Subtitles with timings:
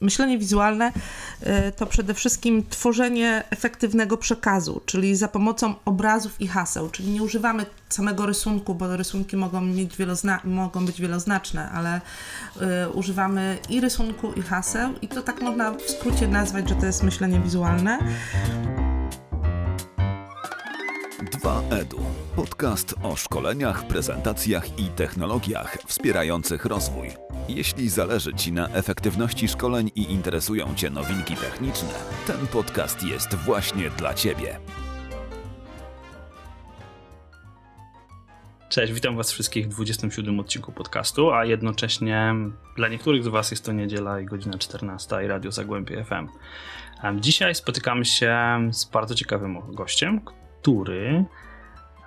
[0.00, 0.92] Myślenie wizualne
[1.42, 7.22] y, to przede wszystkim tworzenie efektywnego przekazu, czyli za pomocą obrazów i haseł, czyli nie
[7.22, 12.00] używamy samego rysunku, bo rysunki mogą, mieć wielozna- mogą być wieloznaczne, ale
[12.86, 16.86] y, używamy i rysunku, i haseł, i to tak można w skrócie nazwać, że to
[16.86, 17.98] jest myślenie wizualne.
[21.40, 22.00] 2EDU.
[22.36, 27.08] Podcast o szkoleniach, prezentacjach i technologiach wspierających rozwój.
[27.48, 31.88] Jeśli zależy Ci na efektywności szkoleń i interesują Cię nowinki techniczne,
[32.26, 34.60] ten podcast jest właśnie dla Ciebie.
[38.68, 42.34] Cześć, witam Was wszystkich w 27 odcinku podcastu, a jednocześnie
[42.76, 46.28] dla niektórych z Was jest to niedziela i godzina 14 i Radio Zagłębie FM.
[47.20, 48.36] Dzisiaj spotykamy się
[48.70, 50.20] z bardzo ciekawym gościem,
[50.60, 51.24] który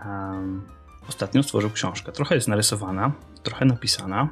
[0.05, 0.61] um,
[1.09, 2.11] ostatnio stworzył książkę.
[2.11, 3.11] Trochę jest narysowana,
[3.43, 4.29] trochę napisana.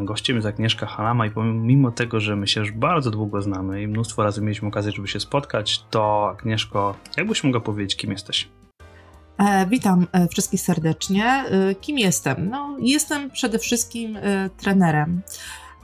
[0.00, 3.86] Gościem jest Agnieszka Halama i pomimo tego, że my się już bardzo długo znamy i
[3.88, 8.48] mnóstwo razy mieliśmy okazję, żeby się spotkać, to Agnieszko, jakbyś mogła powiedzieć, kim jesteś?
[9.38, 11.24] E, witam e, wszystkich serdecznie.
[11.24, 12.50] E, kim jestem?
[12.50, 15.22] No, jestem przede wszystkim e, trenerem.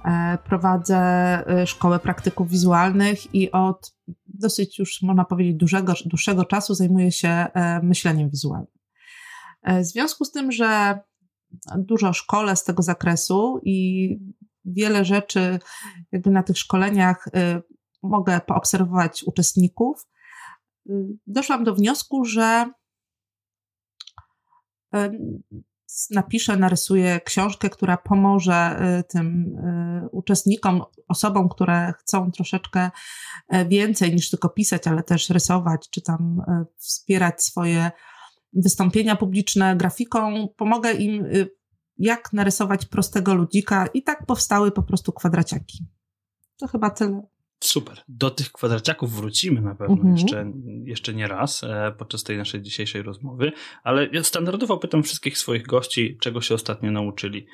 [0.05, 3.95] E, prowadzę e, szkołę praktyków wizualnych i od
[4.39, 7.47] dosyć już można powiedzieć dużego, dłuższego czasu zajmuję się
[7.83, 8.73] myśleniem wizualnym.
[9.65, 11.01] W związku z tym, że
[11.79, 14.09] dużo szkole z tego zakresu i
[14.65, 15.59] wiele rzeczy
[16.13, 17.29] jakby na tych szkoleniach
[18.03, 20.07] mogę poobserwować uczestników,
[21.27, 22.71] doszłam do wniosku, że
[26.11, 29.57] napiszę, narysuję książkę, która pomoże y, tym
[30.05, 32.91] y, uczestnikom, osobom, które chcą troszeczkę
[33.49, 36.43] e, więcej niż tylko pisać, ale też rysować, czy tam
[36.77, 37.91] wspierać swoje
[38.57, 40.49] wystąpienia publiczne grafiką.
[40.57, 41.51] Pomogę im, y,
[41.99, 45.87] jak narysować prostego ludzika i tak powstały po prostu kwadraciaki.
[46.59, 47.23] To chyba tyle.
[47.77, 48.03] Super.
[48.09, 50.17] Do tych kwadraciaków wrócimy na pewno mhm.
[50.17, 50.53] jeszcze,
[50.85, 53.53] jeszcze nie raz e, podczas tej naszej dzisiejszej rozmowy,
[53.85, 57.47] ale ja standardowo pytam wszystkich swoich gości, czego się ostatnio nauczyli.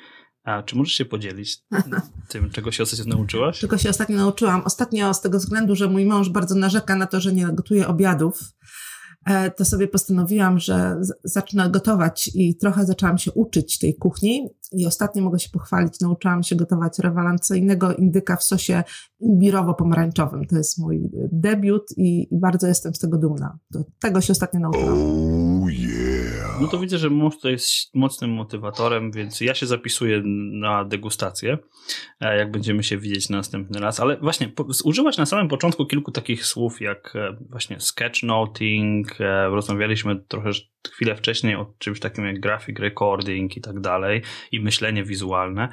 [0.43, 1.57] A czy możesz się podzielić
[2.29, 3.59] tym, czego się ostatnio nauczyłaś?
[3.59, 4.61] Czego się ostatnio nauczyłam?
[4.65, 8.39] Ostatnio z tego względu, że mój mąż bardzo narzeka na to, że nie gotuje obiadów,
[9.55, 14.49] to sobie postanowiłam, że zacznę gotować i trochę zaczęłam się uczyć tej kuchni.
[14.71, 18.83] I ostatnio mogę się pochwalić, nauczyłam się gotować rewelacyjnego indyka w sosie
[19.21, 20.47] imbirowo-pomarańczowym.
[20.49, 23.57] To jest mój debiut i, i bardzo jestem z tego dumna.
[23.71, 24.93] Do tego się ostatnio nauczyłam.
[24.93, 26.22] Oh yeah.
[26.63, 31.57] No to widzę, że mąż to jest mocnym motywatorem, więc ja się zapisuję na degustację,
[32.19, 33.99] e, jak będziemy się widzieć następny raz.
[33.99, 34.51] Ale właśnie,
[34.83, 40.49] użyłaś na samym początku kilku takich słów, jak e, właśnie sketchnoting, E, rozmawialiśmy trochę
[40.93, 45.69] chwilę wcześniej o czymś takim jak graphic recording i tak dalej i myślenie wizualne.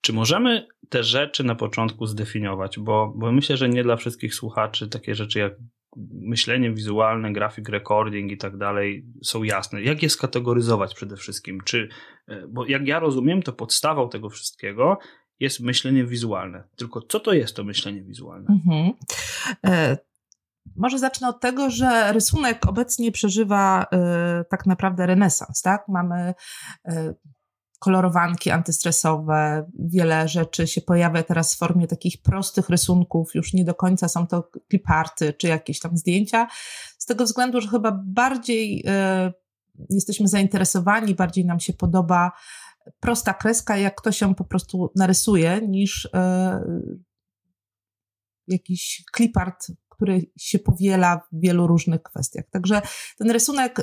[0.00, 2.78] Czy możemy te rzeczy na początku zdefiniować?
[2.78, 5.52] Bo, bo myślę, że nie dla wszystkich słuchaczy takie rzeczy jak
[6.12, 9.82] myślenie wizualne, graphic recording i tak dalej są jasne.
[9.82, 11.60] Jak je skategoryzować przede wszystkim?
[11.64, 11.88] Czy,
[12.28, 14.98] e, bo jak ja rozumiem, to podstawą tego wszystkiego
[15.40, 16.64] jest myślenie wizualne.
[16.76, 18.46] Tylko co to jest to myślenie wizualne?
[18.50, 18.92] Mhm.
[19.66, 19.96] E,
[20.76, 25.88] może zacznę od tego, że rysunek obecnie przeżywa y, tak naprawdę renesans, tak?
[25.88, 26.34] Mamy
[26.88, 27.14] y,
[27.82, 33.74] kolorowanki antystresowe, wiele rzeczy się pojawia teraz w formie takich prostych rysunków, już nie do
[33.74, 36.46] końca są to kliparty czy jakieś tam zdjęcia,
[36.98, 38.84] z tego względu, że chyba bardziej
[39.28, 39.32] y,
[39.90, 42.32] jesteśmy zainteresowani, bardziej nam się podoba
[43.00, 46.08] prosta kreska, jak ktoś ją po prostu narysuje, niż
[48.48, 49.66] jakiś klipart
[50.02, 52.44] który się powiela w wielu różnych kwestiach.
[52.50, 52.82] Także
[53.18, 53.82] ten rysunek y,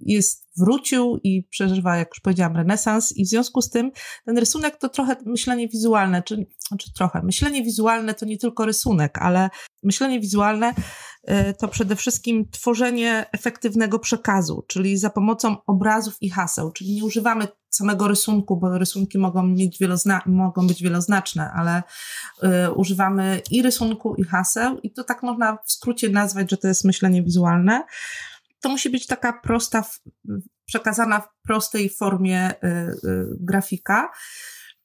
[0.00, 3.16] jest, wrócił i przeżywa, jak już powiedziałam, renesans.
[3.16, 3.90] I w związku z tym
[4.26, 9.18] ten rysunek to trochę myślenie wizualne, czy, znaczy trochę, myślenie wizualne to nie tylko rysunek,
[9.18, 9.50] ale
[9.82, 10.74] myślenie wizualne
[11.30, 17.04] y, to przede wszystkim tworzenie efektywnego przekazu, czyli za pomocą obrazów i haseł, czyli nie
[17.04, 21.82] używamy samego rysunku, bo rysunki mogą, mieć wielozna mogą być wieloznaczne, ale
[22.42, 26.68] y, używamy i rysunku, i haseł, i to tak można w skrócie nazwać, że to
[26.68, 27.84] jest myślenie wizualne.
[28.64, 29.84] To musi być taka prosta,
[30.64, 34.10] przekazana w prostej formie y, y, grafika.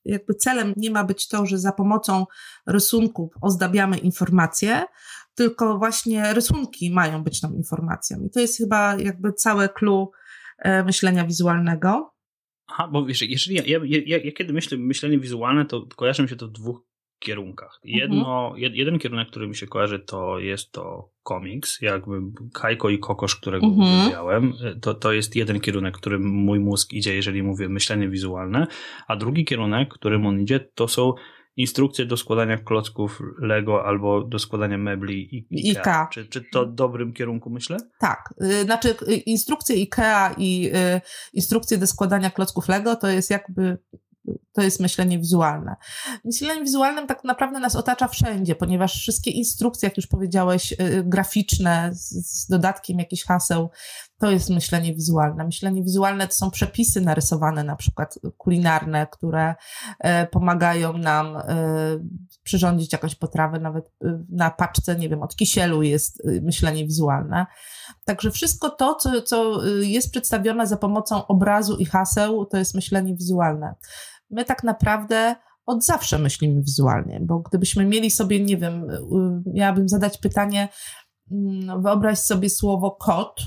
[0.05, 2.25] Jakby celem nie ma być to, że za pomocą
[2.67, 4.83] rysunków ozdabiamy informacje,
[5.35, 8.23] tylko właśnie rysunki mają być tą informacją.
[8.25, 10.11] I to jest chyba jakby całe clue
[10.57, 12.13] e, myślenia wizualnego.
[12.67, 16.29] Aha, bo wiesz, jeżeli ja, ja, ja, ja kiedy myślę myślenie wizualne, to kojarzy mi
[16.29, 16.88] się to w dwóch
[17.19, 17.79] kierunkach.
[17.85, 17.99] Mhm.
[17.99, 18.73] Jedno, mhm.
[18.73, 22.21] jeden kierunek, który mi się kojarzy, to jest to komiks, jakby
[22.53, 23.99] Kajko i Kokosz, którego mhm.
[23.99, 24.53] uwielbiałem.
[24.81, 28.67] To, to jest jeden kierunek, którym mój mózg idzie, jeżeli mówię myślenie wizualne,
[29.07, 31.13] a drugi kierunek, którym on idzie, to są
[31.59, 36.07] instrukcje do składania klocków Lego albo do składania mebli IKEA.
[36.11, 37.77] Czy, czy to w dobrym kierunku myślę?
[37.99, 38.33] Tak.
[38.41, 41.01] Y, znaczy y, instrukcje IKEA i y,
[41.33, 43.77] instrukcje do składania klocków Lego to jest jakby
[44.51, 45.75] to jest myślenie wizualne.
[46.25, 50.73] Myślenie wizualnym tak naprawdę nas otacza wszędzie, ponieważ wszystkie instrukcje, jak już powiedziałeś,
[51.03, 53.69] graficzne z, dodatkiem jakichś haseł,
[54.19, 55.45] to jest myślenie wizualne.
[55.45, 59.55] Myślenie wizualne to są przepisy narysowane, na przykład kulinarne, które
[59.99, 61.43] e, pomagają nam e,
[62.43, 67.45] przyrządzić jakąś potrawę, nawet e, na paczce, nie wiem, od kisielu jest myślenie wizualne.
[68.05, 73.15] Także wszystko to, co, co jest przedstawione za pomocą obrazu i haseł, to jest myślenie
[73.15, 73.75] wizualne.
[74.29, 75.35] My tak naprawdę
[75.65, 78.87] od zawsze myślimy wizualnie, bo gdybyśmy mieli sobie, nie wiem,
[79.53, 80.69] miałabym zadać pytanie,
[81.31, 83.41] mm, wyobraź sobie słowo kot,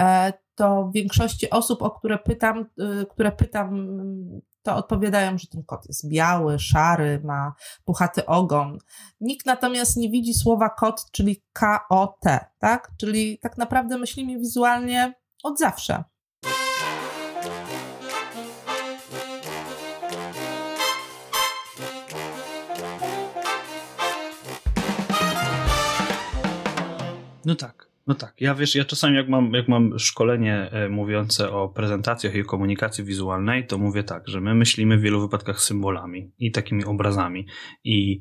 [0.00, 2.66] E, to w większości osób, o które pytam,
[3.02, 3.86] y, które pytam,
[4.62, 7.54] to odpowiadają, że ten kot jest biały, szary, ma
[7.84, 8.78] puchaty ogon.
[9.20, 12.90] Nikt natomiast nie widzi słowa kot, czyli K-O-T, tak?
[12.96, 16.04] Czyli tak naprawdę myślimy wizualnie od zawsze.
[27.44, 27.90] No tak.
[28.06, 32.34] No tak, ja wiesz, ja czasami jak mam, jak mam szkolenie e, mówiące o prezentacjach
[32.34, 36.84] i komunikacji wizualnej, to mówię tak, że my myślimy w wielu wypadkach symbolami i takimi
[36.84, 37.46] obrazami
[37.84, 38.20] i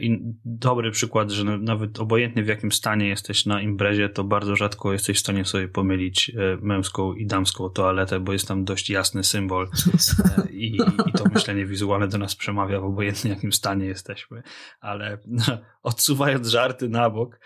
[0.00, 4.92] I dobry przykład, że nawet obojętnie w jakim stanie jesteś na imprezie, to bardzo rzadko
[4.92, 9.24] jesteś w stanie sobie pomylić e, męską i damską toaletę, bo jest tam dość jasny
[9.24, 10.76] symbol e, i,
[11.06, 14.42] i to myślenie wizualne do nas przemawia w obojętnie jakim stanie jesteśmy.
[14.80, 15.18] Ale
[15.82, 17.40] odsuwając żarty na bok,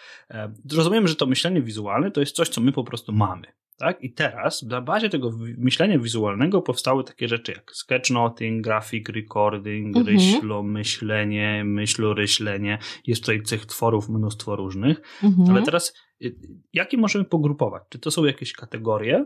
[0.77, 3.47] rozumiem, że to myślenie wizualne to jest coś, co my po prostu mamy.
[3.79, 4.03] Tak?
[4.03, 10.07] I teraz na bazie tego myślenia wizualnego powstały takie rzeczy jak sketchnoting, graphic recording, mhm.
[10.07, 12.79] ryślo, myślenie, myśloryślenie.
[13.07, 15.01] Jest tutaj tych tworów mnóstwo różnych.
[15.23, 15.51] Mhm.
[15.51, 16.37] Ale teraz y,
[16.73, 17.83] jakie możemy pogrupować?
[17.89, 19.25] Czy to są jakieś kategorie?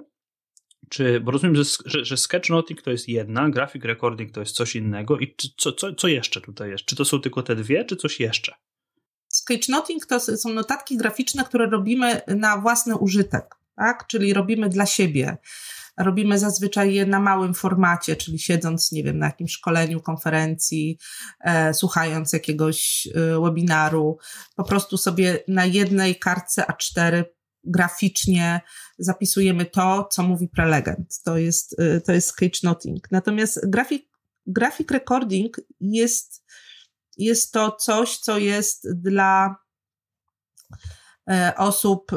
[0.89, 4.77] Czy, bo rozumiem, że, że, że sketchnoting to jest jedna, graphic recording to jest coś
[4.77, 6.85] innego i czy, co, co, co jeszcze tutaj jest?
[6.85, 8.55] Czy to są tylko te dwie, czy coś jeszcze?
[9.29, 14.07] Sketchnoting to są notatki graficzne, które robimy na własny użytek tak?
[14.07, 15.37] Czyli robimy dla siebie.
[15.99, 20.99] Robimy zazwyczaj je na małym formacie, czyli siedząc, nie wiem, na jakimś szkoleniu, konferencji,
[21.41, 24.19] e, słuchając jakiegoś e, webinaru,
[24.57, 27.25] po prostu sobie na jednej kartce A4
[27.65, 28.61] graficznie
[28.99, 31.23] zapisujemy to, co mówi prelegent.
[31.25, 33.11] To jest, e, to jest sketchnoting.
[33.11, 34.09] Natomiast grafik,
[34.47, 36.45] grafik recording jest,
[37.19, 39.57] jest to coś, co jest dla
[41.31, 42.17] e, osób e,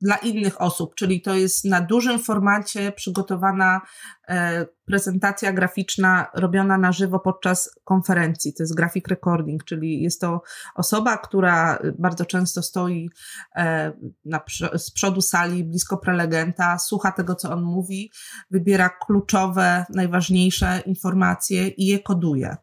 [0.00, 3.80] dla innych osób, czyli to jest na dużym formacie przygotowana
[4.28, 8.54] e, prezentacja graficzna robiona na żywo podczas konferencji.
[8.54, 10.42] To jest graphic recording, czyli jest to
[10.74, 13.10] osoba, która bardzo często stoi
[13.56, 13.92] e,
[14.24, 14.40] na,
[14.76, 18.10] z przodu sali, blisko prelegenta, słucha tego, co on mówi,
[18.50, 22.56] wybiera kluczowe, najważniejsze informacje i je koduje.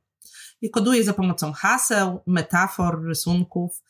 [0.61, 3.83] Je koduje za pomocą haseł, metafor, rysunków.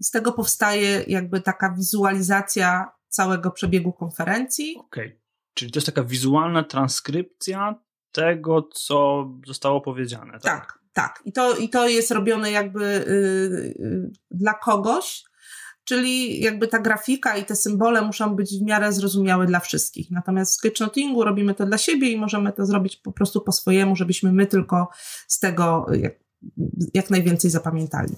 [0.00, 4.76] I z tego powstaje jakby taka wizualizacja całego przebiegu konferencji.
[4.78, 5.20] Okej, okay.
[5.54, 7.74] czyli to jest taka wizualna transkrypcja
[8.12, 10.32] tego, co zostało powiedziane.
[10.32, 10.78] Tak, tak.
[10.92, 11.22] tak.
[11.24, 13.04] I, to, I to jest robione jakby
[13.78, 15.24] yy, dla kogoś,
[15.84, 20.10] czyli jakby ta grafika i te symbole muszą być w miarę zrozumiałe dla wszystkich.
[20.10, 23.96] Natomiast w sketchnotingu robimy to dla siebie i możemy to zrobić po prostu po swojemu,
[23.96, 24.88] żebyśmy my tylko
[25.28, 26.14] z tego jak,
[26.94, 28.16] jak najwięcej zapamiętali.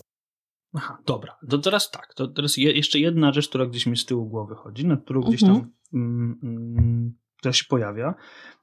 [0.75, 1.37] Aha, dobra.
[1.51, 2.15] To teraz tak.
[2.15, 5.21] To teraz je, jeszcze jedna rzecz, która gdzieś mi z tyłu głowy chodzi, na którą
[5.21, 5.73] gdzieś tam mhm.
[5.93, 8.15] mm, mm, która się pojawia,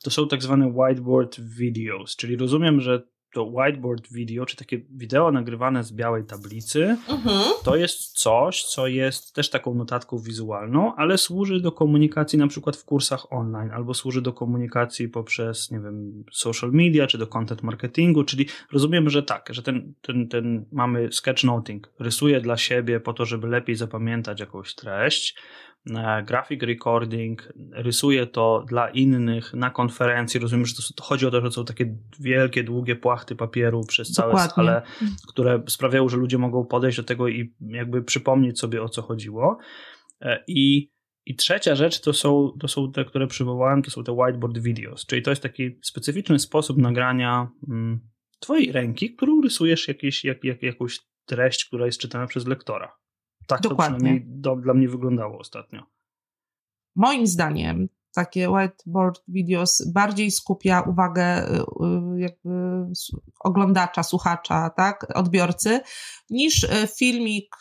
[0.03, 5.31] to są tak zwane whiteboard videos, czyli rozumiem, że to whiteboard video, czy takie wideo
[5.31, 7.53] nagrywane z białej tablicy, mhm.
[7.63, 12.77] to jest coś, co jest też taką notatką wizualną, ale służy do komunikacji na przykład
[12.77, 17.63] w kursach online, albo służy do komunikacji poprzez, nie wiem, social media, czy do content
[17.63, 23.13] marketingu, czyli rozumiem, że tak, że ten, ten, ten mamy sketchnoting, rysuje dla siebie po
[23.13, 25.35] to, żeby lepiej zapamiętać jakąś treść,
[26.25, 30.39] graphic recording, rysuje to dla innych na konferencji.
[30.39, 34.31] Rozumiem, że to, chodzi o to, że są takie wielkie, długie płachty papieru przez całe
[34.31, 34.53] Dokładnie.
[34.53, 34.81] salę,
[35.27, 39.57] które sprawiają, że ludzie mogą podejść do tego i jakby przypomnieć sobie o co chodziło.
[40.21, 40.91] E, I,
[41.25, 45.05] i trzecia rzecz to są, to są te, które przywołałem, to są te whiteboard videos,
[45.05, 47.99] czyli to jest taki specyficzny sposób nagrania mm,
[48.39, 52.99] twojej ręki, którą rysujesz jakieś, jak, jak, jakąś treść, która jest czytana przez lektora.
[53.49, 53.97] Tak Dokładnie.
[53.97, 55.83] to przynajmniej do, dla mnie wyglądało ostatnio.
[56.95, 61.63] Moim zdaniem takie whiteboard videos bardziej skupia uwagę y,
[62.17, 62.85] jakby
[63.39, 65.79] oglądacza, słuchacza, tak, odbiorcy,
[66.29, 67.55] niż filmik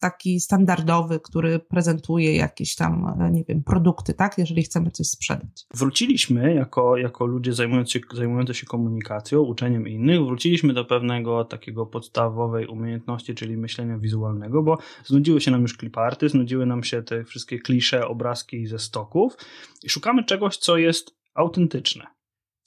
[0.00, 5.66] taki standardowy, który prezentuje jakieś tam, e, nie wiem, produkty, tak, jeżeli chcemy coś sprzedać.
[5.74, 11.86] Wróciliśmy jako, jako ludzie zajmujący się, zajmujący się komunikacją, uczeniem innych, wróciliśmy do pewnego takiego
[11.86, 17.24] podstawowej umiejętności, czyli myślenia wizualnego, bo znudziły się nam już kliparty, znudziły nam się te
[17.24, 19.36] wszystkie klisze, obrazki ze stoków
[19.82, 22.06] i szukamy czegoś, co jest autentyczne.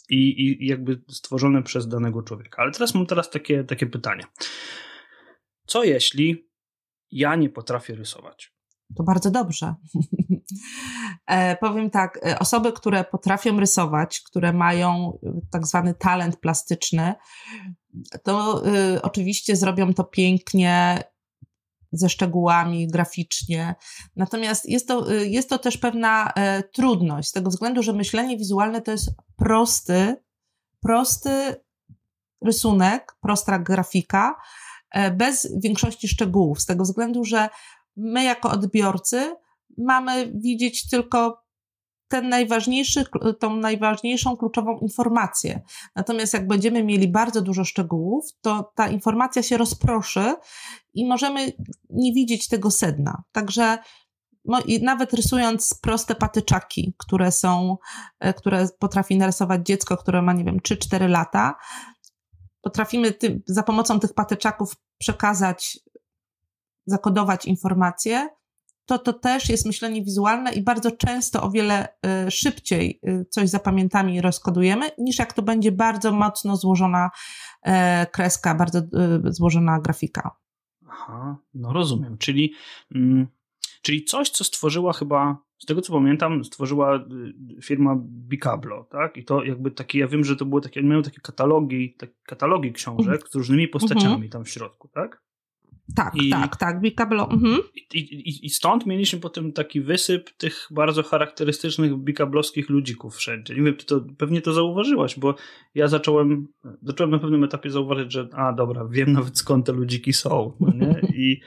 [0.09, 2.61] I, i jakby stworzone przez danego człowieka.
[2.61, 4.23] Ale teraz mam teraz takie, takie pytanie.
[5.65, 6.52] Co jeśli
[7.13, 8.53] ja nie potrafię rysować.
[8.95, 9.75] To bardzo dobrze.
[11.27, 17.13] e, powiem tak, e, osoby, które potrafią rysować, które mają e, tak zwany talent plastyczny,
[18.23, 21.03] to y, oczywiście zrobią to pięknie,
[21.91, 23.75] ze szczegółami, graficznie.
[24.15, 28.37] Natomiast jest to, y, jest to też pewna e, trudność, z tego względu, że myślenie
[28.37, 30.15] wizualne to jest prosty,
[30.81, 31.55] prosty
[32.45, 34.35] rysunek, prosta grafika,
[35.17, 37.49] bez większości szczegółów, z tego względu, że
[37.97, 39.35] my jako odbiorcy
[39.77, 41.43] mamy widzieć tylko
[42.07, 43.05] ten najważniejszy,
[43.39, 45.61] tą najważniejszą kluczową informację.
[45.95, 50.35] Natomiast jak będziemy mieli bardzo dużo szczegółów, to ta informacja się rozproszy
[50.93, 51.51] i możemy
[51.89, 53.23] nie widzieć tego sedna.
[53.31, 53.77] Także
[54.45, 57.77] no nawet rysując proste patyczaki, które są,
[58.19, 61.55] e, które potrafi narysować dziecko, które ma, nie wiem, 3-4 lata,
[62.63, 65.79] potrafimy ty, za pomocą tych patyczaków przekazać,
[66.85, 68.29] zakodować informacje,
[68.85, 71.87] to to też jest myślenie wizualne i bardzo często o wiele
[72.27, 77.09] y, szybciej y, coś zapamiętamy i rozkodujemy, niż jak to będzie bardzo mocno złożona
[77.61, 80.35] e, kreska, bardzo y, złożona grafika.
[80.89, 82.17] Aha, no rozumiem.
[82.17, 82.53] Czyli,
[82.95, 83.27] mm,
[83.81, 89.17] czyli coś, co stworzyła chyba z tego co pamiętam, stworzyła y, firma Bicablo, tak?
[89.17, 92.73] I to jakby takie, ja wiem, że to były takie, miały takie katalogi, takie katalogi
[92.73, 94.29] książek z różnymi postaciami mhm.
[94.29, 95.21] tam w środku, tak?
[95.95, 97.29] Tak, I, tak, tak, Bicablo.
[97.31, 97.59] Mhm.
[97.93, 103.55] I, i, I stąd mieliśmy potem taki wysyp tych bardzo charakterystycznych bikablowskich ludzików wszędzie.
[103.55, 105.35] Nie wiem, ty to pewnie to zauważyłaś, bo
[105.75, 106.47] ja zacząłem,
[106.81, 110.73] zacząłem na pewnym etapie zauważyć, że a dobra, wiem nawet skąd te ludziki są, no
[110.73, 111.01] nie?
[111.15, 111.41] I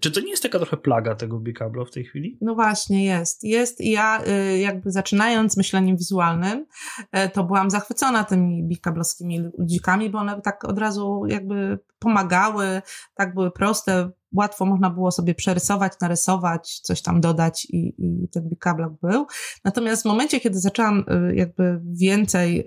[0.00, 2.38] czy to nie jest taka trochę plaga tego Bicablo w tej chwili?
[2.40, 3.44] No właśnie, jest.
[3.44, 6.66] Jest i ja y, jakby zaczynając myśleniem wizualnym,
[6.98, 12.82] y, to byłam zachwycona tymi Bicablowskimi ludzikami, bo one tak od razu jakby pomagały,
[13.14, 18.48] tak były proste, łatwo można było sobie przerysować, narysować, coś tam dodać i, i ten
[18.48, 19.26] Bicablo był.
[19.64, 22.64] Natomiast w momencie, kiedy zaczęłam y, jakby więcej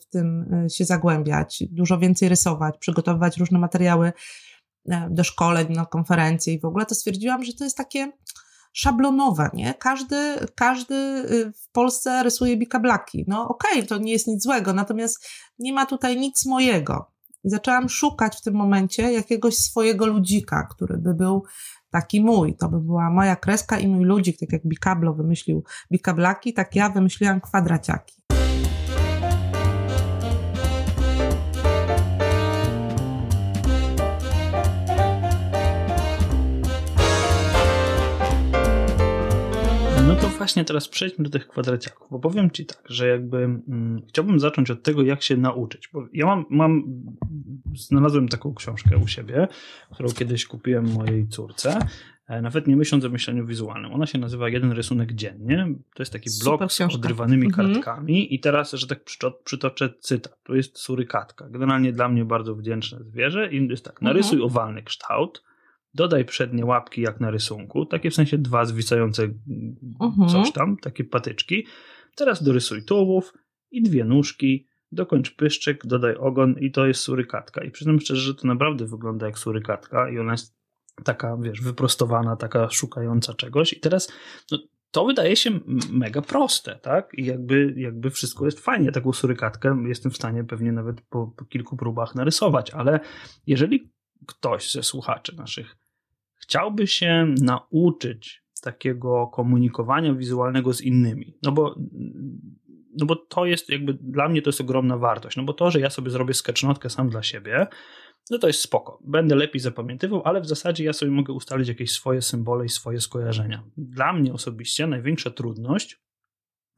[0.00, 4.12] w tym się zagłębiać, dużo więcej rysować, przygotowywać różne materiały,
[5.10, 8.12] do szkoleń, na konferencje i w ogóle, to stwierdziłam, że to jest takie
[8.72, 9.74] szablonowe, nie?
[9.74, 13.24] Każdy, każdy y, w Polsce rysuje bikablaki.
[13.28, 17.10] No okej, okay, to nie jest nic złego, natomiast nie ma tutaj nic mojego.
[17.44, 21.44] I zaczęłam szukać w tym momencie jakiegoś swojego ludzika, który by był
[21.90, 22.56] taki mój.
[22.56, 26.88] To by była moja kreska i mój ludzik, tak jak Bikablo wymyślił bikablaki, tak ja
[26.88, 28.19] wymyśliłam kwadraciaki.
[40.40, 44.70] Właśnie teraz przejdźmy do tych kwadraciaków, bo powiem Ci tak, że jakby mm, chciałbym zacząć
[44.70, 45.90] od tego, jak się nauczyć.
[45.92, 46.84] Bo ja mam, mam,
[47.74, 49.48] znalazłem taką książkę u siebie,
[49.94, 51.78] którą kiedyś kupiłem mojej córce,
[52.28, 53.92] e, nawet nie myśląc o myśleniu wizualnym.
[53.92, 55.74] Ona się nazywa Jeden rysunek dziennie.
[55.94, 57.74] To jest taki blok z odrywanymi mhm.
[57.74, 59.04] kartkami i teraz, że tak
[59.44, 60.42] przytoczę cytat.
[60.42, 61.48] To jest surykatka.
[61.48, 64.50] Generalnie dla mnie bardzo wdzięczne zwierzę i jest tak, narysuj mhm.
[64.50, 65.42] owalny kształt,
[65.94, 69.22] dodaj przednie łapki jak na rysunku, takie w sensie dwa zwisające
[70.00, 70.28] mhm.
[70.28, 71.66] coś tam, takie patyczki.
[72.16, 73.32] Teraz dorysuj tułów
[73.70, 77.64] i dwie nóżki, dokończ pyszczyk, dodaj ogon i to jest surykatka.
[77.64, 80.60] I przyznam szczerze, że to naprawdę wygląda jak surykatka i ona jest
[81.04, 83.72] taka, wiesz, wyprostowana, taka szukająca czegoś.
[83.72, 84.12] I teraz
[84.50, 84.58] no,
[84.90, 85.50] to wydaje się
[85.90, 87.10] mega proste, tak?
[87.14, 88.92] I jakby, jakby wszystko jest fajnie.
[88.92, 93.00] Taką surykatkę jestem w stanie pewnie nawet po, po kilku próbach narysować, ale
[93.46, 93.92] jeżeli
[94.30, 95.76] ktoś ze słuchaczy naszych
[96.40, 101.74] chciałby się nauczyć takiego komunikowania wizualnego z innymi, no bo,
[102.98, 105.80] no bo to jest jakby, dla mnie to jest ogromna wartość, no bo to, że
[105.80, 107.66] ja sobie zrobię sketchnotkę sam dla siebie,
[108.30, 109.02] no to jest spoko.
[109.04, 113.00] Będę lepiej zapamiętywał, ale w zasadzie ja sobie mogę ustalić jakieś swoje symbole i swoje
[113.00, 113.64] skojarzenia.
[113.76, 116.00] Dla mnie osobiście największa trudność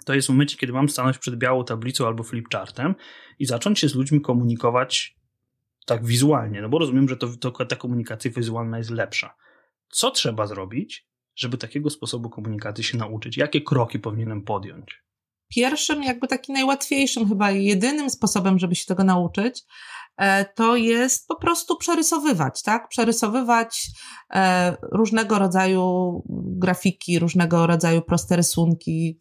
[0.05, 2.95] to jest w momencie, kiedy mam stanąć przed białą tablicą albo flipchartem
[3.39, 5.22] i zacząć się z ludźmi komunikować
[5.87, 9.35] tak wizualnie, no bo rozumiem, że to, to, ta komunikacja wizualna jest lepsza.
[9.89, 13.37] Co trzeba zrobić, żeby takiego sposobu komunikacji się nauczyć?
[13.37, 15.03] Jakie kroki powinienem podjąć?
[15.55, 19.63] pierwszym, jakby taki najłatwiejszym, chyba jedynym sposobem, żeby się tego nauczyć,
[20.17, 22.89] e, to jest po prostu przerysowywać, tak?
[22.89, 23.87] Przerysowywać
[24.35, 26.23] e, różnego rodzaju
[26.57, 29.19] grafiki, różnego rodzaju proste rysunki,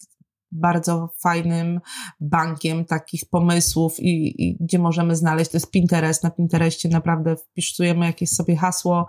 [0.51, 1.81] bardzo fajnym
[2.20, 6.24] bankiem takich pomysłów i, i, gdzie możemy znaleźć, to jest Pinterest.
[6.24, 9.08] Na Pinterestie naprawdę wpisujemy jakieś sobie hasło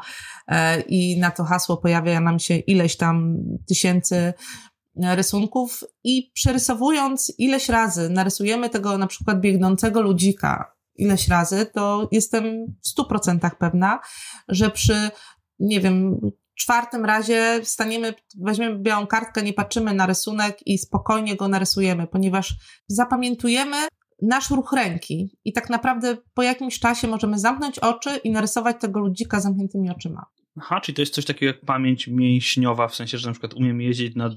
[0.49, 3.37] e, i na to hasło pojawia nam się ileś tam
[3.69, 4.33] tysięcy
[4.97, 12.45] rysunków i przerysowując ileś razy, narysujemy tego na przykład biegnącego ludzika ileś razy, to jestem
[12.83, 14.01] w stu procentach pewna,
[14.49, 15.11] że przy
[15.59, 16.21] nie wiem,
[16.63, 22.55] czwartym razie staniemy, weźmiemy białą kartkę, nie patrzymy na rysunek i spokojnie go narysujemy, ponieważ
[22.89, 23.77] zapamiętujemy
[24.23, 29.01] nasz ruch ręki i tak naprawdę po jakimś czasie możemy zamknąć oczy i narysować tego
[29.01, 30.27] ludzika zamkniętymi oczyma.
[30.61, 33.81] Aha, czyli to jest coś takiego jak pamięć mięśniowa, w sensie, że na przykład umiem
[33.81, 34.31] jeździć na,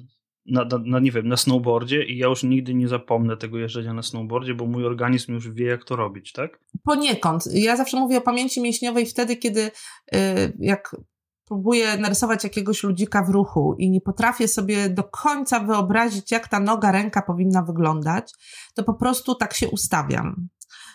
[0.45, 3.93] na, na, na, nie wiem, na snowboardzie i ja już nigdy nie zapomnę tego jeżdżenia
[3.93, 6.59] na snowboardzie, bo mój organizm już wie, jak to robić, tak?
[6.83, 7.43] Poniekąd.
[7.53, 10.19] Ja zawsze mówię o pamięci mięśniowej wtedy, kiedy yy,
[10.59, 10.95] jak
[11.45, 16.59] próbuję narysować jakiegoś ludzika w ruchu i nie potrafię sobie do końca wyobrazić, jak ta
[16.59, 18.33] noga, ręka powinna wyglądać,
[18.73, 20.47] to po prostu tak się ustawiam.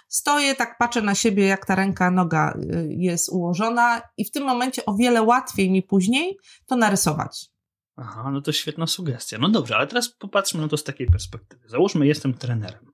[0.08, 4.44] Stoję, tak patrzę na siebie, jak ta ręka, noga y, jest ułożona, i w tym
[4.44, 7.50] momencie o wiele łatwiej mi później to narysować.
[7.96, 9.38] Aha, no to świetna sugestia.
[9.38, 11.68] No dobrze, ale teraz popatrzmy na to z takiej perspektywy.
[11.68, 12.92] Załóżmy, jestem trenerem.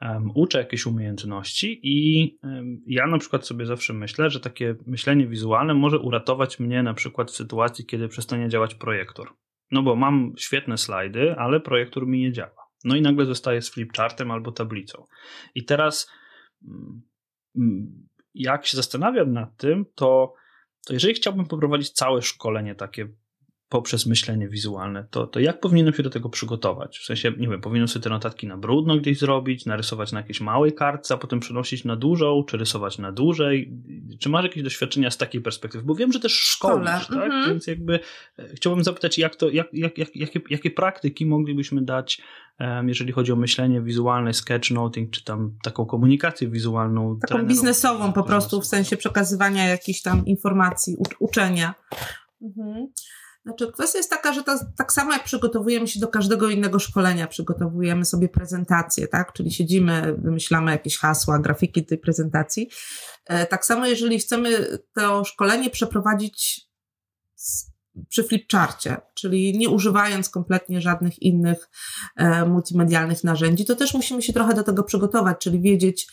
[0.00, 5.26] Um, uczę jakieś umiejętności i um, ja na przykład sobie zawsze myślę, że takie myślenie
[5.26, 9.28] wizualne może uratować mnie na przykład w sytuacji, kiedy przestanie działać projektor.
[9.70, 12.66] No bo mam świetne slajdy, ale projektor mi nie działa.
[12.84, 15.06] No i nagle zostaję z flipchartem albo tablicą.
[15.54, 16.10] I teraz
[17.54, 20.34] um, jak się zastanawiam nad tym, to,
[20.86, 23.08] to jeżeli chciałbym poprowadzić całe szkolenie takie
[23.68, 26.98] poprzez myślenie wizualne, to, to jak powinienem się do tego przygotować?
[26.98, 30.40] W sensie, nie wiem, powinienem sobie te notatki na brudno gdzieś zrobić, narysować na jakiejś
[30.40, 33.72] małej kartce, a potem przenosić na dużą, czy rysować na dłużej?
[34.20, 35.84] Czy masz jakieś doświadczenia z takiej perspektywy?
[35.84, 37.10] Bo wiem, że też szkolisz, tak?
[37.10, 37.50] Mhm.
[37.50, 38.00] Więc jakby
[38.38, 42.22] e, chciałbym zapytać, jak to, jak, jak, jak, jakie, jakie praktyki moglibyśmy dać,
[42.60, 47.18] um, jeżeli chodzi o myślenie wizualne, sketchnoting, czy tam taką komunikację wizualną?
[47.28, 51.74] Taką biznesową po prostu, w sensie przekazywania jakichś tam informacji, uczenia.
[52.42, 52.86] Mhm.
[53.46, 57.26] Znaczy, kwestia jest taka, że to, tak samo jak przygotowujemy się do każdego innego szkolenia,
[57.26, 59.32] przygotowujemy sobie prezentację, tak?
[59.32, 62.70] Czyli siedzimy, wymyślamy jakieś hasła, grafiki tej prezentacji.
[63.26, 66.66] E, tak samo, jeżeli chcemy to szkolenie przeprowadzić
[68.08, 71.68] przy flipcharcie, czyli nie używając kompletnie żadnych innych
[72.16, 76.06] e, multimedialnych narzędzi, to też musimy się trochę do tego przygotować, czyli wiedzieć,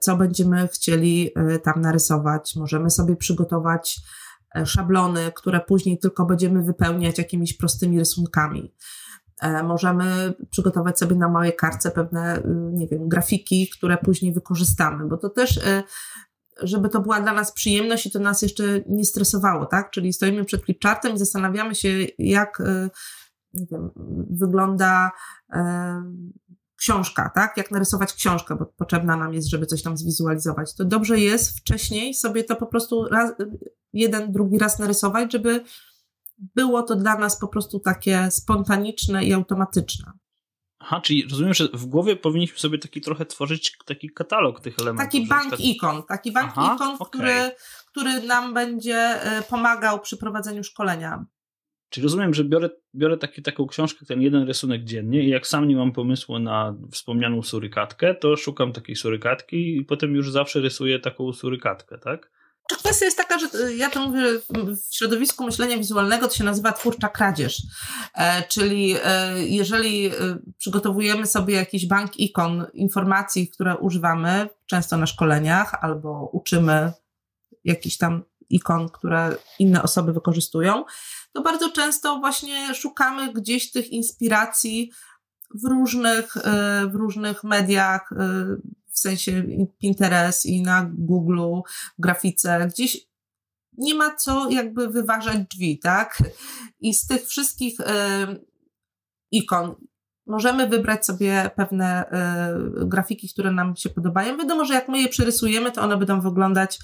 [0.00, 2.56] co będziemy chcieli e, tam narysować.
[2.56, 4.29] Możemy sobie przygotować E,
[4.64, 8.74] szablony, które później tylko będziemy wypełniać jakimiś prostymi rysunkami.
[9.40, 15.08] E, możemy przygotować sobie na małej kartce pewne, y, nie wiem, grafiki, które później wykorzystamy,
[15.08, 15.82] bo to też, y,
[16.62, 19.90] żeby to była dla nas przyjemność i to nas jeszcze nie stresowało, tak?
[19.90, 22.62] Czyli stoimy przed flipchartem i zastanawiamy się, jak,
[23.54, 23.90] nie wiem,
[24.30, 25.10] wygląda
[25.52, 26.02] e,
[26.80, 27.56] książka, tak?
[27.56, 30.74] Jak narysować książkę, bo potrzebna nam jest, żeby coś tam zwizualizować.
[30.74, 33.32] To dobrze jest wcześniej sobie to po prostu raz,
[33.92, 35.64] jeden, drugi raz narysować, żeby
[36.38, 40.12] było to dla nas po prostu takie spontaniczne i automatyczne.
[40.78, 45.12] Aha, czyli rozumiem, że w głowie powinniśmy sobie taki trochę tworzyć taki katalog tych elementów.
[45.12, 45.60] Taki bank przykład...
[45.60, 47.06] ikon, taki bank Aha, ikon, okay.
[47.06, 47.50] który,
[47.86, 51.24] który nam będzie e, pomagał przy prowadzeniu szkolenia.
[51.90, 55.68] Czyli rozumiem, że biorę, biorę taki, taką książkę, ten jeden rysunek dziennie i jak sam
[55.68, 60.98] nie mam pomysłu na wspomnianą surykatkę, to szukam takiej surykatki i potem już zawsze rysuję
[60.98, 62.30] taką surykatkę, tak?
[62.78, 64.22] Kwestia jest taka, że y, ja to mówię,
[64.90, 67.62] w środowisku myślenia wizualnego to się nazywa twórcza kradzież.
[68.14, 70.12] E, czyli e, jeżeli e,
[70.58, 76.92] przygotowujemy sobie jakiś bank ikon, informacji, które używamy często na szkoleniach, albo uczymy
[77.64, 80.84] jakiś tam ikon, które inne osoby wykorzystują,
[81.32, 84.90] to bardzo często właśnie szukamy gdzieś tych inspiracji
[85.54, 88.16] w różnych, e, w różnych mediach, e,
[88.88, 89.44] w sensie
[89.78, 91.40] Pinterest i na Google,
[91.98, 93.10] w grafice, gdzieś
[93.78, 96.22] nie ma co jakby wyważać drzwi, tak?
[96.80, 98.26] I z tych wszystkich e,
[99.30, 99.74] ikon
[100.26, 102.04] możemy wybrać sobie pewne
[102.86, 104.36] grafiki, które nam się podobają.
[104.36, 106.78] Wiadomo, że jak my je przerysujemy, to one będą wyglądać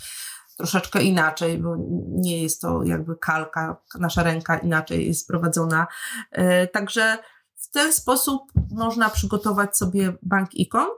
[0.56, 1.76] troszeczkę inaczej, bo
[2.08, 5.86] nie jest to jakby kalka, nasza ręka inaczej jest prowadzona.
[6.32, 7.18] E, także
[7.54, 10.88] w ten sposób można przygotować sobie bank ikon.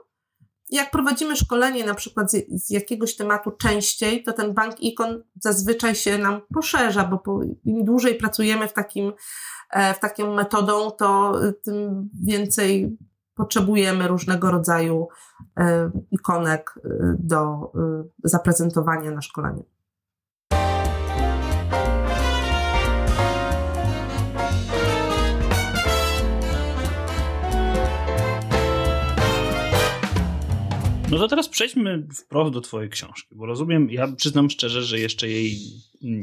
[0.69, 5.95] Jak prowadzimy szkolenie na przykład z, z jakiegoś tematu częściej, to ten bank ikon zazwyczaj
[5.95, 9.13] się nam poszerza, bo po, im dłużej pracujemy w takim,
[9.69, 12.97] e, w taką metodą, to tym więcej
[13.39, 15.07] potrzebujemy różnego rodzaju
[16.11, 16.75] ikonek
[17.19, 17.71] do
[18.23, 19.63] zaprezentowania na szkoleniu.
[31.11, 35.29] No to teraz przejdźmy wprost do Twojej książki, bo rozumiem, ja przyznam szczerze, że jeszcze
[35.29, 35.57] jej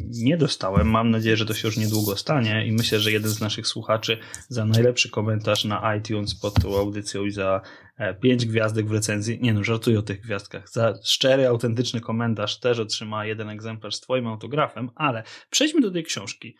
[0.08, 0.90] nie dostałem.
[0.90, 4.18] Mam nadzieję, że to się już niedługo stanie i myślę, że jeden z naszych słuchaczy
[4.48, 7.60] za najlepszy komentarz na iTunes pod tą audycją i za
[7.96, 12.60] e, pięć gwiazdek w recenzji, nie no, żartuję o tych gwiazdkach, za szczery, autentyczny komentarz
[12.60, 16.56] też otrzyma jeden egzemplarz z Twoim autografem, ale przejdźmy do tej książki.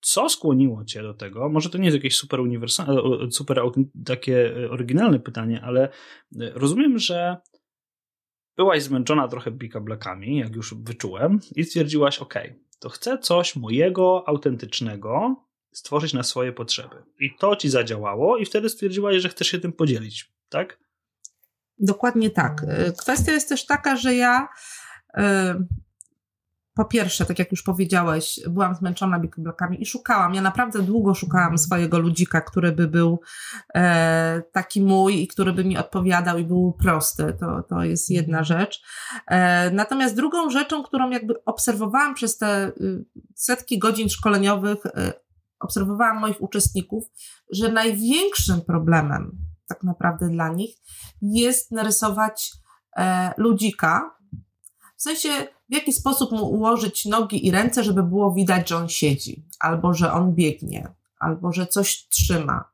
[0.00, 1.48] Co skłoniło cię do tego?
[1.48, 3.60] Może to nie jest jakieś super uniwersalne, super
[4.04, 5.90] takie e, oryginalne pytanie, ale e,
[6.54, 7.36] rozumiem, że
[8.58, 12.34] byłaś zmęczona trochę bikablakami, jak już wyczułem, i stwierdziłaś, ok,
[12.78, 15.36] to chcę coś mojego, autentycznego
[15.72, 16.96] stworzyć na swoje potrzeby.
[17.20, 20.78] I to ci zadziałało i wtedy stwierdziłaś, że chcesz się tym podzielić, tak?
[21.78, 22.66] Dokładnie tak.
[22.98, 24.48] Kwestia jest też taka, że ja
[25.14, 25.54] e,
[26.78, 30.34] po pierwsze, tak jak już powiedziałeś, byłam zmęczona bikoblokami i szukałam.
[30.34, 33.20] Ja naprawdę długo szukałam swojego ludzika, który by był
[33.74, 37.36] e, taki mój i który by mi odpowiadał i był prosty.
[37.40, 38.82] To, to jest jedna rzecz.
[39.26, 44.90] E, natomiast drugą rzeczą, którą jakby obserwowałam przez te y, setki godzin szkoleniowych, y,
[45.60, 47.04] obserwowałam moich uczestników,
[47.52, 49.38] że największym problemem
[49.68, 50.76] tak naprawdę dla nich
[51.22, 52.52] jest narysować
[52.96, 54.17] e, ludzika.
[54.98, 55.28] W sensie
[55.70, 59.94] w jaki sposób mu ułożyć nogi i ręce, żeby było widać, że on siedzi, albo
[59.94, 62.64] że on biegnie, albo że coś trzyma.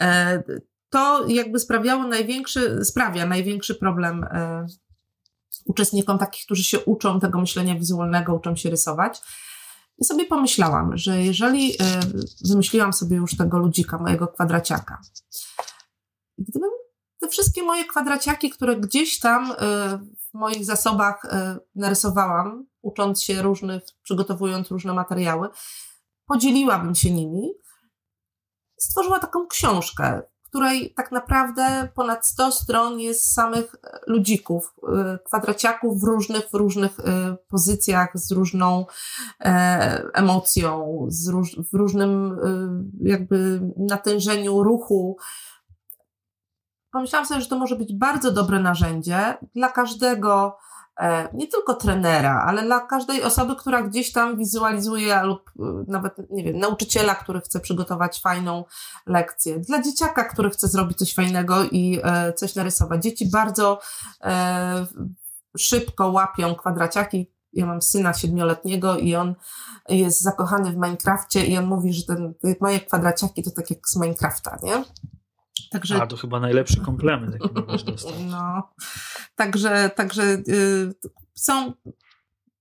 [0.00, 0.42] E,
[0.90, 4.66] to jakby sprawiało największy, sprawia największy problem e,
[5.64, 9.20] uczestnikom takich, którzy się uczą tego myślenia wizualnego, uczą się rysować.
[9.98, 11.76] I sobie pomyślałam, że jeżeli e,
[12.48, 15.00] wymyśliłam sobie już tego ludzika, mojego kwadraciaka,
[16.38, 16.71] gdybym
[17.22, 19.54] te wszystkie moje kwadraciaki, które gdzieś tam
[20.32, 25.48] w moich zasobach e, narysowałam, ucząc się różnych, przygotowując różne materiały,
[26.26, 27.52] podzieliłabym się nimi.
[28.78, 36.04] Stworzyła taką książkę, której tak naprawdę ponad 100 stron jest samych ludzików, e, kwadraciaków w
[36.04, 38.86] różnych, w różnych e, pozycjach, z różną
[40.14, 42.38] emocją, z róż, w różnym
[43.00, 45.16] jakby natężeniu ruchu,
[46.92, 50.58] pomyślałam sobie, że to może być bardzo dobre narzędzie dla każdego,
[51.00, 56.14] e, nie tylko trenera, ale dla każdej osoby, która gdzieś tam wizualizuje lub e, nawet,
[56.30, 58.64] nie wiem, nauczyciela, który chce przygotować fajną
[59.06, 63.02] lekcję, dla dzieciaka, który chce zrobić coś fajnego i e, coś narysować.
[63.02, 63.80] Dzieci bardzo
[65.58, 67.30] szybko łapią kwadraciaki.
[67.52, 69.34] Ja mam syna siedmioletniego i on
[69.88, 73.96] jest zakochany w Minecrafcie i on mówi, że ten, moje kwadraciaki to tak jak z
[73.96, 74.84] Minecrafta, nie?
[75.70, 78.14] Także, A, to chyba najlepszy komplement, jaki możesz dostać.
[78.30, 78.72] No,
[79.36, 80.94] także, także y,
[81.34, 81.72] są,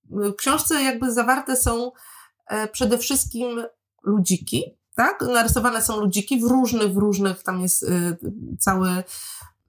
[0.09, 1.91] w książce jakby zawarte są
[2.47, 3.63] e, przede wszystkim
[4.03, 4.63] ludziki,
[4.95, 5.21] tak?
[5.33, 8.17] Narysowane są ludziki w różnych, w różnych, tam jest y,
[8.59, 8.89] cały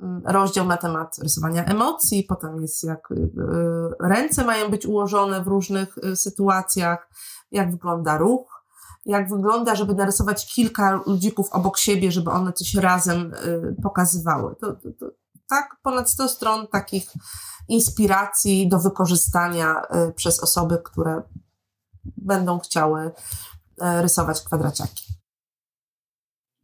[0.00, 3.30] mm, rozdział na temat rysowania emocji, potem jest jak y,
[4.00, 7.08] ręce mają być ułożone w różnych sytuacjach,
[7.50, 8.51] jak wygląda ruch,
[9.04, 14.56] jak wygląda, żeby narysować kilka ludzików obok siebie, żeby one coś razem y, pokazywały.
[14.60, 15.06] To, to, to,
[15.48, 17.10] tak, ponad 100 stron takich
[17.68, 21.22] inspiracji do wykorzystania y, przez osoby, które
[22.04, 23.12] będą chciały y,
[23.78, 25.04] rysować kwadraciaki.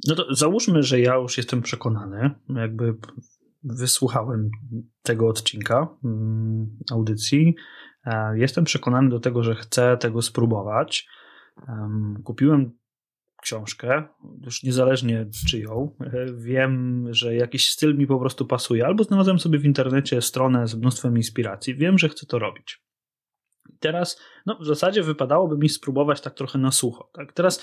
[0.06, 2.94] No to załóżmy, że ja już jestem przekonany, jakby
[3.62, 4.50] wysłuchałem
[5.02, 7.54] tego odcinka mm, audycji.
[8.04, 11.08] E, jestem przekonany do tego, że chcę tego spróbować.
[12.24, 12.78] Kupiłem
[13.42, 14.08] książkę,
[14.44, 15.96] już niezależnie czyją.
[16.00, 20.66] E, wiem, że jakiś styl mi po prostu pasuje, albo znalazłem sobie w internecie stronę
[20.66, 21.74] z mnóstwem inspiracji.
[21.74, 22.82] Wiem, że chcę to robić.
[23.80, 27.10] Teraz, no w zasadzie wypadałoby mi spróbować tak trochę na sucho.
[27.14, 27.32] Tak?
[27.32, 27.62] Teraz,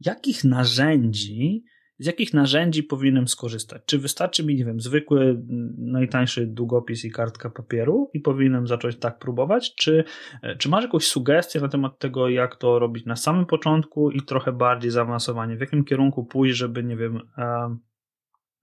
[0.00, 1.64] jakich narzędzi
[2.00, 3.82] z jakich narzędzi powinienem skorzystać?
[3.86, 5.42] Czy wystarczy mi, nie wiem, zwykły,
[5.78, 9.74] najtańszy długopis i kartka papieru i powinienem zacząć tak próbować?
[9.74, 10.04] Czy,
[10.42, 14.22] e, czy masz jakąś sugestię na temat tego, jak to robić na samym początku i
[14.22, 15.56] trochę bardziej zaawansowanie?
[15.56, 17.20] W jakim kierunku pójść, żeby, nie wiem,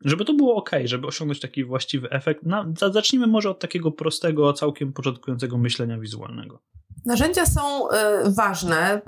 [0.05, 2.43] żeby to było ok, żeby osiągnąć taki właściwy efekt?
[2.91, 6.61] zacznijmy może od takiego prostego, całkiem początkującego myślenia wizualnego.
[7.05, 7.93] Narzędzia są y,
[8.35, 9.01] ważne.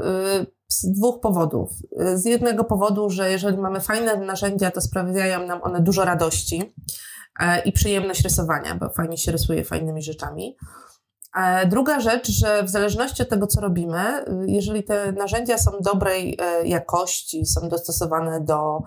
[0.71, 1.69] Z dwóch powodów.
[2.15, 6.73] Z jednego powodu, że jeżeli mamy fajne narzędzia, to sprawiają nam one dużo radości
[7.39, 10.57] e, i przyjemność rysowania, bo fajnie się rysuje fajnymi rzeczami.
[11.35, 16.37] E, druga rzecz, że w zależności od tego, co robimy, jeżeli te narzędzia są dobrej
[16.41, 18.79] e, jakości, są dostosowane do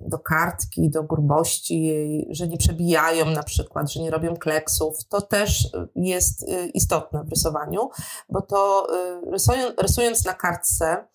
[0.00, 5.68] do kartki, do grubości, że nie przebijają na przykład, że nie robią kleksów, to też
[5.94, 7.90] jest y, istotne w rysowaniu,
[8.28, 8.86] bo to
[9.26, 11.08] y, rysując, na kartce,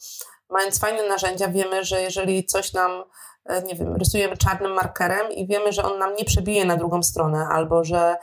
[0.49, 3.03] mając fajne narzędzia, wiemy, że jeżeli coś nam
[3.65, 7.47] nie wiem, rysujemy czarnym markerem i wiemy, że on nam nie przebije na drugą stronę,
[7.51, 8.15] albo że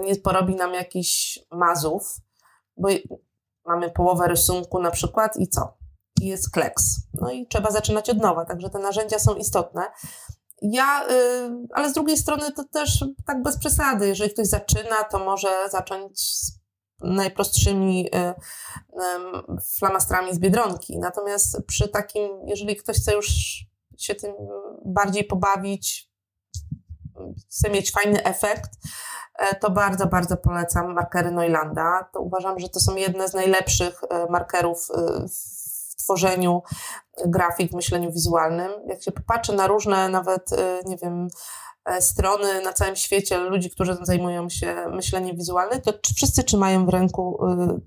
[0.00, 2.16] nie porobi nam jakichś mazów,
[2.76, 2.88] bo
[3.66, 5.76] mamy połowę rysunku na przykład i co?
[6.20, 6.96] Jest kleks.
[7.14, 9.82] No i trzeba zaczynać od nowa, także te narzędzia są istotne.
[10.62, 14.08] Ja, y, ale z drugiej strony to też tak bez przesady.
[14.08, 16.60] Jeżeli ktoś zaczyna, to może zacząć z
[17.00, 18.34] najprostszymi y,
[19.78, 20.98] flamastrami z biedronki.
[20.98, 23.26] Natomiast przy takim, jeżeli ktoś chce już
[23.98, 24.32] się tym
[24.84, 26.10] bardziej pobawić,
[27.50, 28.70] chce mieć fajny efekt,
[29.38, 32.08] e, to bardzo, bardzo polecam markery Neulanda.
[32.12, 35.65] To uważam, że to są jedne z najlepszych e, markerów e, w
[36.06, 36.62] tworzeniu
[37.26, 38.70] grafik, myśleniu wizualnym.
[38.86, 40.50] Jak się popatrzy na różne nawet,
[40.86, 41.28] nie wiem,
[42.00, 47.38] strony na całym świecie ludzi, którzy zajmują się myśleniem wizualnym, to wszyscy trzymają w ręku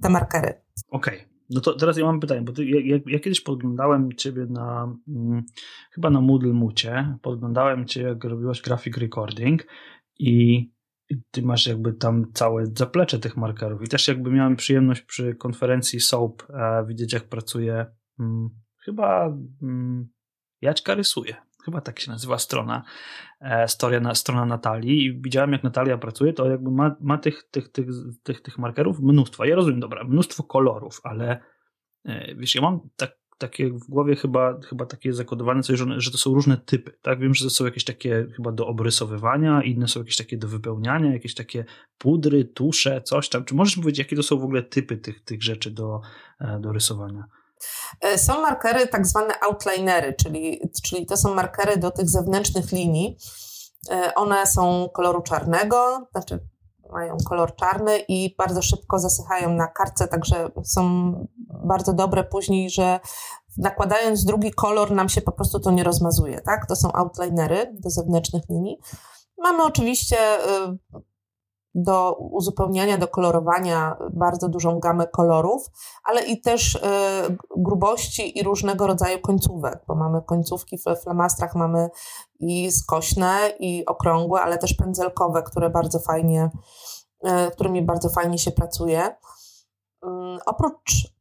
[0.01, 0.61] te markery.
[0.91, 1.17] Okej.
[1.17, 1.29] Okay.
[1.49, 5.43] No to teraz ja mam pytanie, bo ty, ja, ja, kiedyś podglądałem ciebie na, hmm,
[5.91, 9.67] chyba na Moodle Mucie, podglądałem cię jak robiłaś graphic recording
[10.19, 10.69] i
[11.31, 15.99] ty masz jakby tam całe zaplecze tych markerów i też jakby miałem przyjemność przy konferencji
[15.99, 17.85] SOAP e, widzieć jak pracuje
[18.85, 20.09] chyba hmm,
[20.61, 22.83] Jaćka rysuje, chyba tak się nazywa strona,
[23.41, 27.71] e, storia, strona Natalii i widziałem jak Natalia pracuje, to jakby ma, ma tych, tych,
[27.71, 27.87] tych,
[28.23, 29.45] tych, tych markerów mnóstwo.
[29.45, 31.41] Ja rozumiem, dobra, mnóstwo kolorów, ale
[32.05, 36.11] e, wiesz, ja mam tak, takie w głowie chyba, chyba takie zakodowane coś, że, że
[36.11, 37.19] to są różne typy, tak?
[37.19, 41.13] Wiem, że to są jakieś takie chyba do obrysowywania, inne są jakieś takie do wypełniania,
[41.13, 41.65] jakieś takie
[41.97, 43.45] pudry, tusze, coś tam.
[43.45, 46.01] Czy możesz powiedzieć, jakie to są w ogóle typy tych, tych rzeczy do,
[46.39, 47.23] e, do rysowania?
[48.01, 53.17] E, są markery tak zwane outlinery, czyli, czyli to są markery do tych zewnętrznych linii.
[53.91, 56.39] E, one są koloru czarnego, znaczy
[56.91, 61.13] mają kolor czarny i bardzo szybko zasychają na kartce, także są
[61.65, 62.99] bardzo dobre później, że
[63.57, 66.65] nakładając drugi kolor nam się po prostu to nie rozmazuje, tak?
[66.65, 68.77] To są outlinery do zewnętrznych linii.
[69.37, 70.77] Mamy oczywiście y,
[71.75, 75.69] do uzupełniania, do kolorowania bardzo dużą gamę kolorów,
[76.03, 76.79] ale i też y,
[77.57, 81.89] grubości i różnego rodzaju końcówek, bo mamy końcówki w flamastrach, mamy
[82.39, 86.49] i skośne, i okrągłe, ale też pędzelkowe, które bardzo fajnie,
[87.27, 89.07] y, którymi bardzo fajnie się pracuje.
[89.07, 90.07] Y,
[90.45, 91.19] oprócz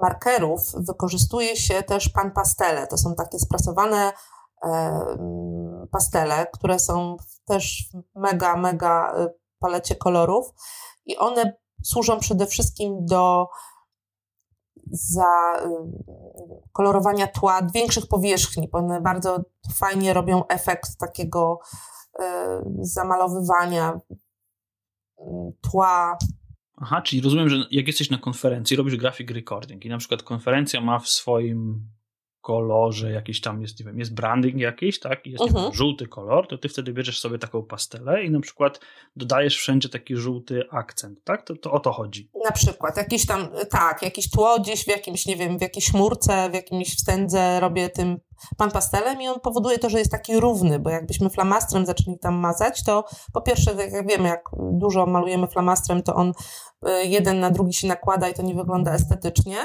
[0.00, 2.86] markerów wykorzystuje się też pan pastele.
[2.86, 4.12] To są takie sprasowane
[5.90, 9.14] pastele, które są też mega, mega
[9.58, 10.46] palecie kolorów
[11.06, 13.46] i one służą przede wszystkim do
[14.90, 15.68] za y,
[16.72, 19.40] kolorowania tła większych powierzchni, bo one bardzo
[19.74, 21.58] fajnie robią efekt takiego
[22.20, 22.22] y,
[22.80, 24.00] zamalowywania
[25.18, 25.22] y,
[25.70, 26.18] tła.
[26.76, 30.80] Aha, czyli rozumiem, że jak jesteś na konferencji, robisz graphic recording i na przykład konferencja
[30.80, 31.88] ma w swoim
[32.40, 35.72] kolorze jakiś tam jest, nie wiem, jest branding jakiś, tak, jest uh -huh.
[35.72, 38.80] żółty kolor, to ty wtedy bierzesz sobie taką pastelę i na przykład
[39.16, 41.42] dodajesz wszędzie taki żółty akcent, tak?
[41.42, 42.30] To, to o to chodzi.
[42.44, 46.50] Na przykład jakiś tam, tak, jakieś tło gdzieś w jakimś, nie wiem, w jakiejś chmurce,
[46.50, 48.20] w jakimś wstędze robię tym
[48.56, 52.34] pan pastelem i on powoduje to, że jest taki równy, bo jakbyśmy flamastrem zaczęli tam
[52.34, 56.32] mazać, to po pierwsze, jak wiemy, jak dużo malujemy flamastrem, to on
[56.88, 59.56] y, jeden na drugi się nakłada i to nie wygląda estetycznie,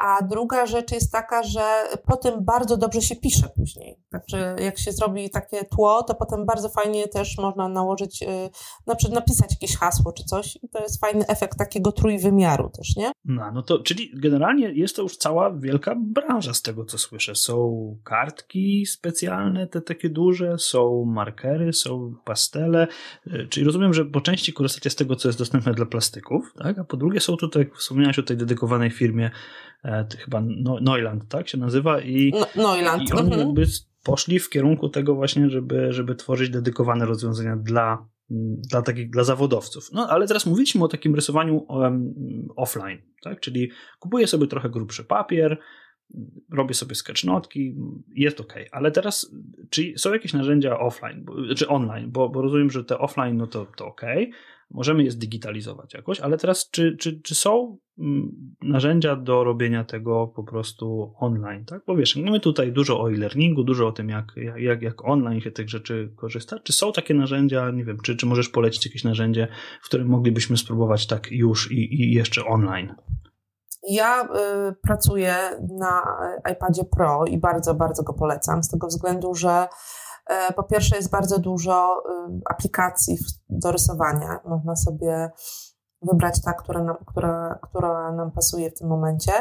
[0.00, 3.96] a druga rzecz jest taka, że potem bardzo dobrze się pisze później.
[4.10, 8.24] Także jak się zrobi takie tło, to potem bardzo fajnie też można nałożyć,
[8.86, 12.96] na przykład napisać jakieś hasło czy coś i to jest fajny efekt takiego trójwymiaru też,
[12.96, 13.12] nie?
[13.24, 17.34] No, no to, czyli generalnie jest to już cała wielka branża z tego, co słyszę.
[17.34, 22.88] Są kartki specjalne, te takie duże, są markery, są pastele,
[23.26, 26.78] y, czyli rozumiem, że po części korzystacie z tego, co jest dostępne dla plastyków, tak?
[26.78, 29.30] a po drugie są tutaj, wspomniałeś o tej dedykowanej firmie
[29.84, 30.40] E, chyba
[30.80, 33.10] Neuland, tak się nazywa i, no, Neuland.
[33.10, 33.40] i oni mhm.
[33.40, 33.66] jakby
[34.04, 38.08] poszli w kierunku tego właśnie, żeby, żeby tworzyć dedykowane rozwiązania dla,
[38.70, 39.92] dla takich, dla zawodowców.
[39.92, 41.66] No ale teraz mówiliśmy o takim rysowaniu
[42.56, 45.58] offline, tak, czyli kupuję sobie trochę grubszy papier,
[46.52, 47.76] robię sobie sketchnotki,
[48.14, 48.54] jest ok.
[48.72, 49.34] Ale teraz,
[49.70, 53.66] czy są jakieś narzędzia offline, czy online, bo, bo rozumiem, że te offline, no to,
[53.76, 54.02] to ok,
[54.70, 60.32] możemy je zdigitalizować jakoś, ale teraz czy, czy, czy są mm, narzędzia do robienia tego
[60.36, 61.82] po prostu online, tak?
[61.86, 65.50] Bo wiesz, mamy tutaj dużo o e-learningu, dużo o tym, jak, jak, jak online się
[65.50, 66.58] tych rzeczy korzysta.
[66.58, 69.48] Czy są takie narzędzia, nie wiem, czy, czy możesz polecić jakieś narzędzie,
[69.82, 72.94] w którym moglibyśmy spróbować tak już i, i jeszcze online?
[73.88, 74.28] Ja y,
[74.82, 75.34] pracuję
[75.78, 76.02] na
[76.52, 79.68] iPadzie Pro i bardzo, bardzo go polecam, z tego względu, że
[80.56, 84.40] po pierwsze jest bardzo dużo y, aplikacji do rysowania.
[84.44, 85.30] Można sobie
[86.02, 89.32] wybrać ta, która nam, która, która nam pasuje w tym momencie.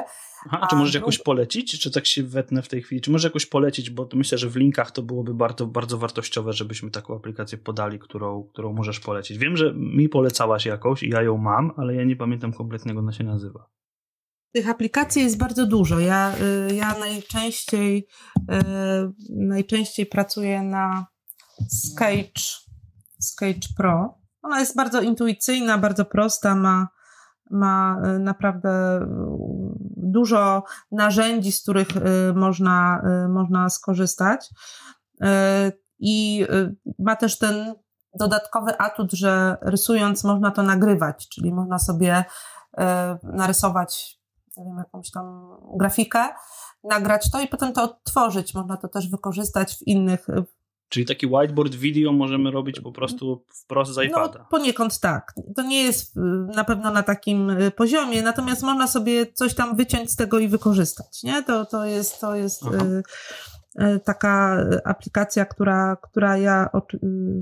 [0.45, 3.01] Aha, a czy możesz jakoś polecić, czy tak się wetnę w tej chwili?
[3.01, 6.91] Czy możesz jakoś polecić, bo myślę, że w linkach to byłoby bardzo, bardzo wartościowe, żebyśmy
[6.91, 9.37] taką aplikację podali, którą, którą możesz polecić.
[9.37, 12.99] Wiem, że mi polecałaś jakąś i ja ją mam, ale ja nie pamiętam kompletnie, jak
[12.99, 13.69] ona się nazywa.
[14.51, 15.99] Tych aplikacji jest bardzo dużo.
[15.99, 16.33] Ja,
[16.69, 18.07] y, ja najczęściej,
[18.37, 18.43] y,
[19.29, 21.05] najczęściej pracuję na
[21.69, 22.41] Sketch,
[23.19, 24.17] Sketch Pro.
[24.41, 26.87] Ona jest bardzo intuicyjna, bardzo prosta, ma,
[27.51, 28.99] ma y, naprawdę
[29.97, 31.87] dużo narzędzi, z których
[32.35, 34.49] można, można skorzystać.
[35.99, 36.45] I
[36.99, 37.73] ma też ten
[38.13, 42.23] dodatkowy atut, że rysując można to nagrywać, czyli można sobie
[43.23, 44.18] narysować
[44.59, 46.29] nie wiem, jakąś tam grafikę,
[46.83, 48.53] nagrać to i potem to odtworzyć.
[48.53, 50.29] Można to też wykorzystać w innych.
[50.29, 50.43] Y,
[50.89, 54.39] Czyli taki whiteboard video możemy robić po prostu wprost z no, iPada.
[54.39, 55.33] No, poniekąd tak.
[55.55, 56.19] To nie jest y,
[56.55, 60.47] na pewno na takim y, poziomie, natomiast można sobie coś tam wyciąć z tego i
[60.47, 61.23] wykorzystać.
[61.23, 61.43] Nie?
[61.43, 62.63] To, to jest, to jest
[64.03, 66.69] taka aplikacja, która, która ja,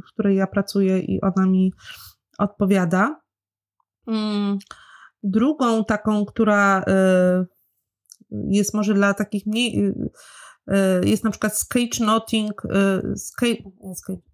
[0.07, 1.73] w której ja pracuję i ona mi
[2.37, 3.21] odpowiada.
[4.05, 4.57] Hmm.
[5.29, 7.45] Drugą taką, która y,
[8.31, 10.09] jest może dla takich mniej, y,
[11.03, 12.61] y, jest na przykład Sketchnoting,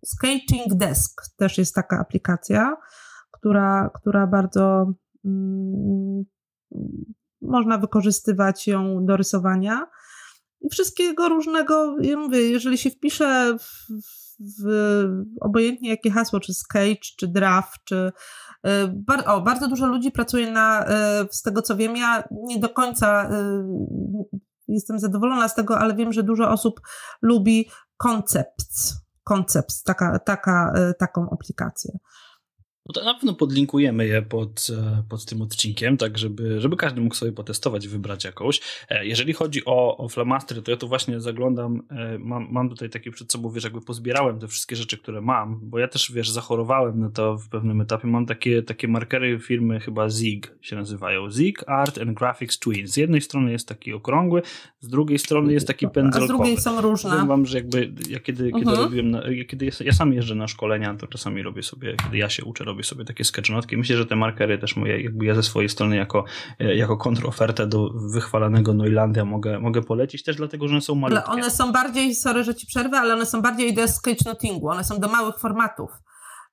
[0.05, 2.77] Sketching Desk, też jest taka aplikacja,
[3.31, 4.93] która, która bardzo
[5.25, 6.23] mm,
[7.41, 9.87] można wykorzystywać ją do rysowania.
[10.61, 13.87] I wszystkiego różnego, ja mówię, jeżeli się wpisze w,
[14.39, 14.65] w
[15.41, 18.11] obojętnie jakie hasło, czy sketch, czy draft, czy
[18.93, 22.69] bar, o, bardzo dużo ludzi pracuje na, e, z tego co wiem, ja nie do
[22.69, 23.63] końca e,
[24.67, 26.81] jestem zadowolona z tego, ale wiem, że dużo osób
[27.21, 28.93] lubi koncept,
[29.23, 31.97] koncept, taka, taka, taką aplikację.
[32.85, 37.01] No to na pewno podlinkujemy je pod, e, pod tym odcinkiem, tak żeby, żeby każdy
[37.01, 38.61] mógł sobie potestować, wybrać jakąś.
[38.89, 42.89] E, jeżeli chodzi o, o flamastry, to ja tu właśnie zaglądam, e, mam, mam tutaj
[42.89, 46.29] takie przed sobą, wiesz, jakby pozbierałem te wszystkie rzeczy, które mam, bo ja też, wiesz,
[46.29, 48.07] zachorowałem na to w pewnym etapie.
[48.07, 51.31] Mam takie, takie markery firmy chyba ZIG się nazywają.
[51.31, 52.87] ZIG Art and Graphics Twin.
[52.87, 54.41] Z jednej strony jest taki okrągły,
[54.79, 56.23] z drugiej strony jest taki pędzelkowy.
[56.23, 57.09] A z drugiej są różne.
[57.09, 58.77] Powiem wam, że jakby ja kiedy, kiedy uh-huh.
[58.77, 62.43] robiłem, na, kiedy ja sam jeżdżę na szkolenia, to czasami robię sobie, kiedy ja się
[62.43, 63.77] uczę, robię sobie takie sketchnotki.
[63.77, 66.25] Myślę, że te markery też moje, jakby ja ze swojej strony jako,
[66.59, 71.25] e, jako kontrofertę do wychwalanego Noilandia mogę, mogę polecić też dlatego, że one są malutkie.
[71.25, 74.83] Ale one są bardziej, sorry, że ci przerwę, ale one są bardziej do sketchnotingu, one
[74.83, 75.91] są do małych formatów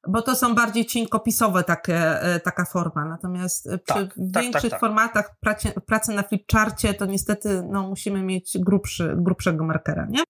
[0.09, 3.05] bo to są bardziej cienkopisowe takie, e, taka forma.
[3.05, 7.89] Natomiast przy tak, tak, większych tak, tak, formatach pracy, pracy na flipcharcie to niestety no,
[7.89, 10.23] musimy mieć grubszy, grubszego markera, nie?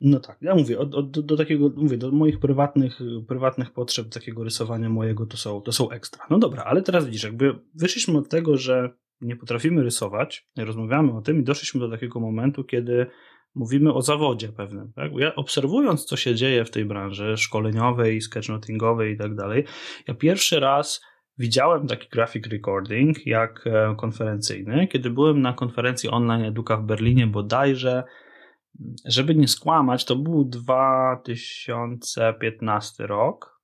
[0.00, 4.44] No tak, ja mówię, od, od, do, takiego, mówię, do moich prywatnych, prywatnych potrzeb takiego
[4.44, 6.26] rysowania mojego to są, to są ekstra.
[6.30, 11.20] No dobra, ale teraz widzisz, jakby wyszliśmy od tego, że nie potrafimy rysować, rozmawiamy o
[11.20, 13.06] tym i doszliśmy do takiego momentu, kiedy
[13.54, 14.92] mówimy o zawodzie pewnym.
[14.92, 15.12] Tak?
[15.16, 19.64] Ja obserwując, co się dzieje w tej branży szkoleniowej, sketchnotingowej i tak dalej,
[20.08, 21.00] ja pierwszy raz
[21.38, 27.26] widziałem taki graphic recording jak e, konferencyjny, kiedy byłem na konferencji online Eduka w Berlinie
[27.26, 28.04] bodajże
[29.04, 33.58] żeby nie skłamać, to był 2015 rok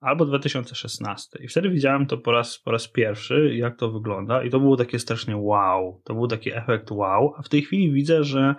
[0.00, 1.38] albo 2016.
[1.42, 4.76] I wtedy widziałem to po raz, po raz pierwszy, jak to wygląda, i to było
[4.76, 6.02] takie strasznie wow.
[6.04, 7.34] To był taki efekt wow.
[7.36, 8.54] A w tej chwili widzę, że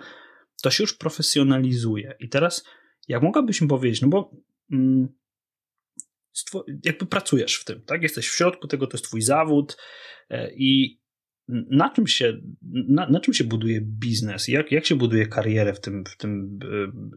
[0.62, 2.16] to się już profesjonalizuje.
[2.20, 2.64] I teraz,
[3.08, 4.30] jak mogłabyś mi powiedzieć, no bo.
[4.72, 5.08] Mm,
[6.84, 8.02] jakby pracujesz w tym, tak?
[8.02, 9.76] Jesteś w środku tego, to jest twój zawód
[10.30, 11.00] e, i
[11.70, 12.32] na czym się,
[12.88, 14.48] na, na, czym się buduje biznes?
[14.48, 16.66] Jak, jak się buduje karierę w tym, w tym e,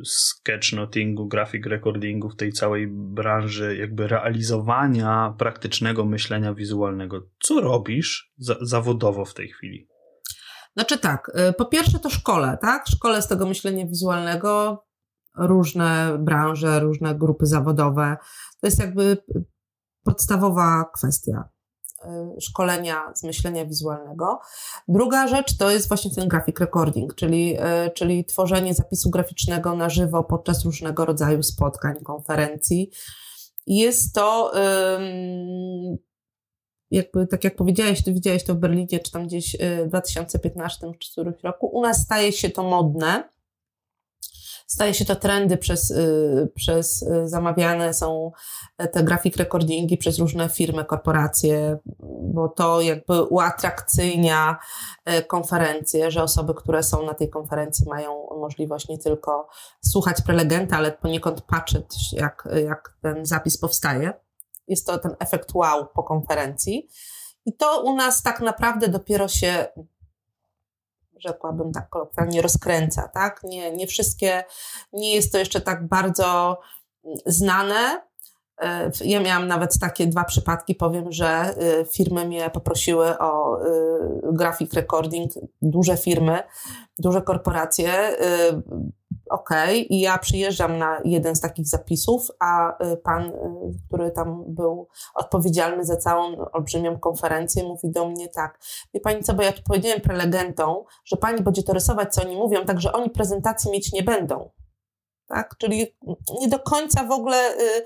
[0.05, 7.27] sketchnotingu, graphic recordingu, w tej całej branży jakby realizowania praktycznego myślenia wizualnego?
[7.43, 9.87] Co robisz za, zawodowo w tej chwili?
[10.73, 12.83] Znaczy tak, e, po pierwsze to szkole, tak?
[12.87, 14.85] Szkole z tego myślenia wizualnego,
[15.37, 18.17] różne branże, różne grupy zawodowe.
[18.61, 19.17] To jest jakby
[20.03, 21.49] podstawowa kwestia.
[22.05, 24.39] Y, szkolenia z myślenia wizualnego.
[24.87, 29.89] Druga rzecz to jest właśnie ten graphic recording, czyli, y, czyli tworzenie zapisu graficznego na
[29.89, 32.91] żywo podczas różnego rodzaju spotkań, konferencji.
[33.67, 34.51] Jest to
[36.91, 40.91] jakby, tak jak powiedziałeś, ty widziałeś to w Berlinie, czy tam gdzieś y, w 2015
[40.99, 43.29] czy którymś roku, u nas staje się to modne,
[44.71, 48.31] staje się to trendy przez, y, przez y, zamawiane są
[48.91, 51.77] te grafik recordingi przez różne firmy, korporacje,
[52.33, 54.57] bo to jakby uatrakcyjnia
[55.09, 59.47] y, konferencje, że osoby, które są na tej konferencji mają możliwość nie tylko
[59.81, 64.13] słuchać prelegenta, ale poniekąd patrzeć, jak, jak ten zapis powstaje.
[64.67, 66.89] Jest to ten efekt wow po konferencji.
[67.45, 69.67] I to u nas tak naprawdę dopiero się
[71.21, 73.43] rzekłabym tak kolokwialnie, rozkręca, tak?
[73.43, 74.43] Nie, nie wszystkie,
[74.93, 76.59] nie jest to jeszcze tak bardzo
[77.05, 78.01] mm, znane.
[78.61, 83.69] E, ja miałam nawet takie dwa przypadki, powiem, że y, firmy mnie poprosiły o y,
[84.33, 86.43] grafik recording, duże firmy,
[86.97, 88.17] duże korporacje
[89.31, 89.49] ok,
[89.89, 93.33] i ja przyjeżdżam na jeden z takich zapisów, a y, pan, y,
[93.87, 98.59] który tam był odpowiedzialny za całą olbrzymią konferencję, mówi do mnie tak,
[98.93, 100.75] wie pani co, bo ja tu powiedziałem prelegentom,
[101.05, 104.49] że pani będzie to rysować, co oni mówią, także oni prezentacji mieć nie będą.
[105.27, 105.55] Tak?
[105.57, 105.97] Czyli
[106.39, 107.83] nie do końca w ogóle y,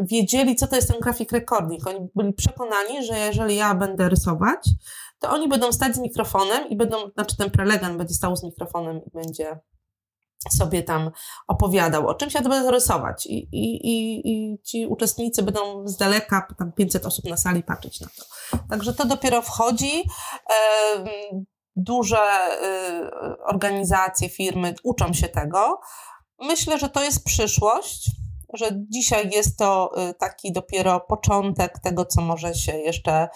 [0.00, 1.86] wiedzieli, co to jest ten grafik recording.
[1.86, 4.70] Oni byli przekonani, że jeżeli ja będę rysować,
[5.18, 9.00] to oni będą stać z mikrofonem i będą, znaczy ten prelegent będzie stał z mikrofonem
[9.04, 9.58] i będzie
[10.50, 11.10] sobie tam
[11.48, 15.96] opowiadał o czymś, ja to będę rysować I, i, i, i ci uczestnicy będą z
[15.96, 18.58] daleka, tam 500 osób na sali patrzeć na to.
[18.70, 20.04] Także to dopiero wchodzi.
[21.76, 25.80] Duże y, organizacje, firmy uczą się tego.
[26.38, 28.10] Myślę, że to jest przyszłość,
[28.54, 33.28] że dzisiaj jest to y, taki dopiero początek tego, co może się jeszcze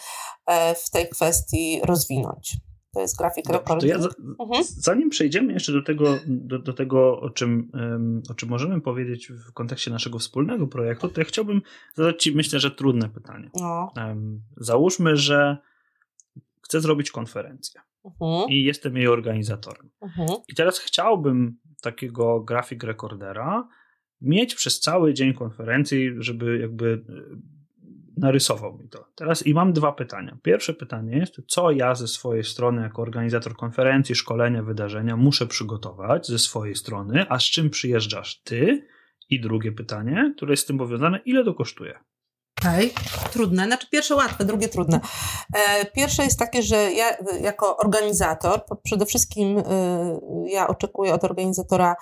[0.46, 2.56] e, w tej kwestii rozwinąć.
[2.94, 4.64] To jest grafik Dobrze, ja mhm.
[4.64, 9.28] Zanim przejdziemy jeszcze do tego, do, do tego o, czym, um, o czym możemy powiedzieć
[9.28, 11.62] w kontekście naszego wspólnego projektu, to ja chciałbym
[11.94, 13.50] zadać Ci, myślę, że trudne pytanie.
[13.60, 13.92] No.
[13.96, 15.56] Um, załóżmy, że
[16.62, 18.50] chcę zrobić konferencję mhm.
[18.50, 19.90] i jestem jej organizatorem.
[20.00, 20.28] Mhm.
[20.48, 23.68] I teraz chciałbym takiego grafik rekordera
[24.20, 27.04] mieć przez cały dzień konferencji, żeby jakby
[28.16, 29.04] narysował mi to.
[29.14, 30.38] Teraz i mam dwa pytania.
[30.42, 36.26] Pierwsze pytanie jest, co ja ze swojej strony, jako organizator konferencji, szkolenia, wydarzenia, muszę przygotować
[36.26, 38.86] ze swojej strony, a z czym przyjeżdżasz ty?
[39.30, 41.98] I drugie pytanie, które jest z tym powiązane, ile to kosztuje?
[42.60, 43.30] Okej, okay.
[43.32, 43.66] trudne.
[43.66, 45.00] Znaczy pierwsze łatwe, drugie trudne.
[45.54, 49.62] E, pierwsze jest takie, że ja jako organizator, przede wszystkim y,
[50.46, 51.94] ja oczekuję od organizatora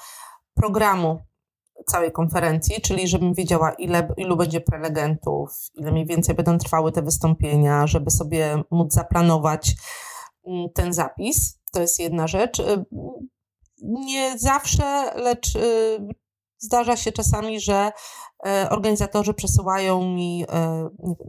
[0.54, 1.29] programu
[1.86, 7.02] całej konferencji, czyli żebym wiedziała, ile, ilu będzie prelegentów, ile mniej więcej będą trwały te
[7.02, 9.74] wystąpienia, żeby sobie móc zaplanować
[10.46, 11.58] mm, ten zapis.
[11.72, 12.58] To jest jedna rzecz.
[12.58, 12.84] Y,
[13.82, 15.98] nie zawsze, lecz y,
[16.60, 17.92] zdarza się czasami, że
[18.46, 20.44] y, organizatorzy przesyłają mi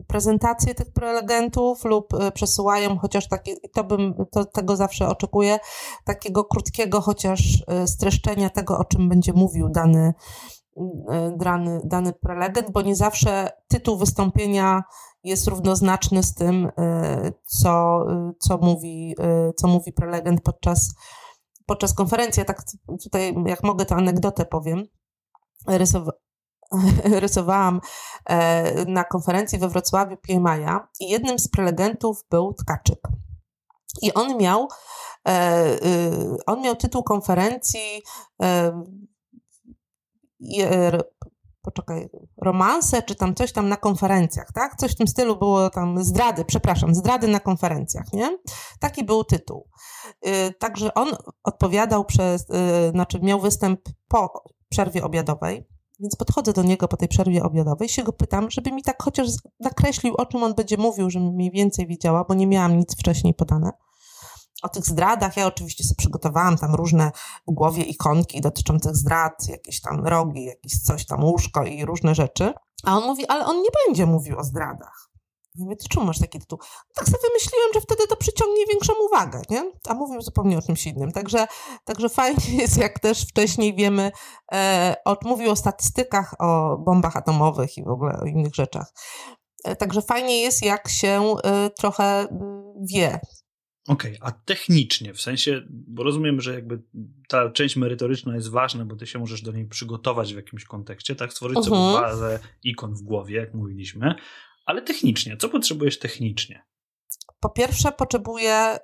[0.08, 5.60] prezentacje tych prelegentów lub przesyłają chociaż takie, to bym, to, tego zawsze oczekuję,
[6.06, 10.14] takiego krótkiego chociaż streszczenia tego, o czym będzie mówił dany
[11.38, 14.84] dany, dany prelegent, bo nie zawsze tytuł wystąpienia
[15.24, 16.72] jest równoznaczny z tym,
[17.46, 18.06] co,
[18.40, 19.16] co, mówi,
[19.56, 20.94] co mówi prelegent podczas,
[21.66, 22.42] podczas konferencji.
[22.42, 22.64] Ja tak
[23.04, 24.84] tutaj, jak mogę, to anegdotę powiem.
[25.68, 26.12] Rysowa
[27.20, 27.82] rysowałam
[28.26, 30.66] e, na konferencji we Wrocławiu PMI
[31.00, 33.00] i jednym z prelegentów był Tkaczyk.
[34.02, 34.68] I on miał,
[35.28, 35.78] e,
[36.46, 38.04] on miał tytuł konferencji
[38.44, 38.84] e,
[41.62, 42.10] poczekaj,
[42.42, 44.76] romanse, czy tam coś tam na konferencjach, tak?
[44.76, 48.38] Coś w tym stylu było tam, zdrady, przepraszam, zdrady na konferencjach, nie?
[48.80, 49.68] Taki był tytuł.
[50.28, 51.10] Y, także on
[51.44, 55.68] odpowiadał przez, y, znaczy miał występ po przerwie obiadowej,
[56.00, 59.28] więc podchodzę do niego po tej przerwie obiadowej, się go pytam, żeby mi tak chociaż
[59.60, 63.34] nakreślił, o czym on będzie mówił, żebym mniej więcej wiedziała, bo nie miałam nic wcześniej
[63.34, 63.72] podane
[64.62, 65.38] o tych zdradach.
[65.38, 67.12] Ja oczywiście sobie przygotowałam tam różne
[67.48, 72.54] w głowie ikonki dotyczących zdrad, jakieś tam rogi, jakieś coś tam, łóżko i różne rzeczy.
[72.84, 75.11] A on mówi, ale on nie będzie mówił o zdradach.
[75.56, 76.60] Ja mówię, ty czemu masz taki tytuł?
[76.62, 79.72] No tak sobie wymyśliłem, że wtedy to przyciągnie większą uwagę, nie?
[79.88, 81.12] A mówił zupełnie o czymś innym.
[81.12, 81.48] Także,
[81.86, 84.12] także fajnie jest, jak też wcześniej wiemy,
[84.54, 88.94] e, o, mówił o statystykach, o bombach atomowych i w ogóle o innych rzeczach.
[89.64, 92.28] E, także fajnie jest, jak się e, trochę
[92.94, 93.20] wie,
[93.88, 96.82] Okej, okay, a technicznie, w sensie, bo rozumiem, że jakby
[97.28, 101.16] ta część merytoryczna jest ważna, bo ty się możesz do niej przygotować w jakimś kontekście,
[101.16, 101.34] tak?
[101.34, 101.70] Stworzyć uh -huh.
[101.70, 102.02] sobie mhm.
[102.02, 104.16] bazę ikon w głowie, jak mówiliśmy,
[104.72, 106.64] ale technicznie, co potrzebujesz technicznie?
[107.40, 108.80] Po pierwsze, potrzebuję, y,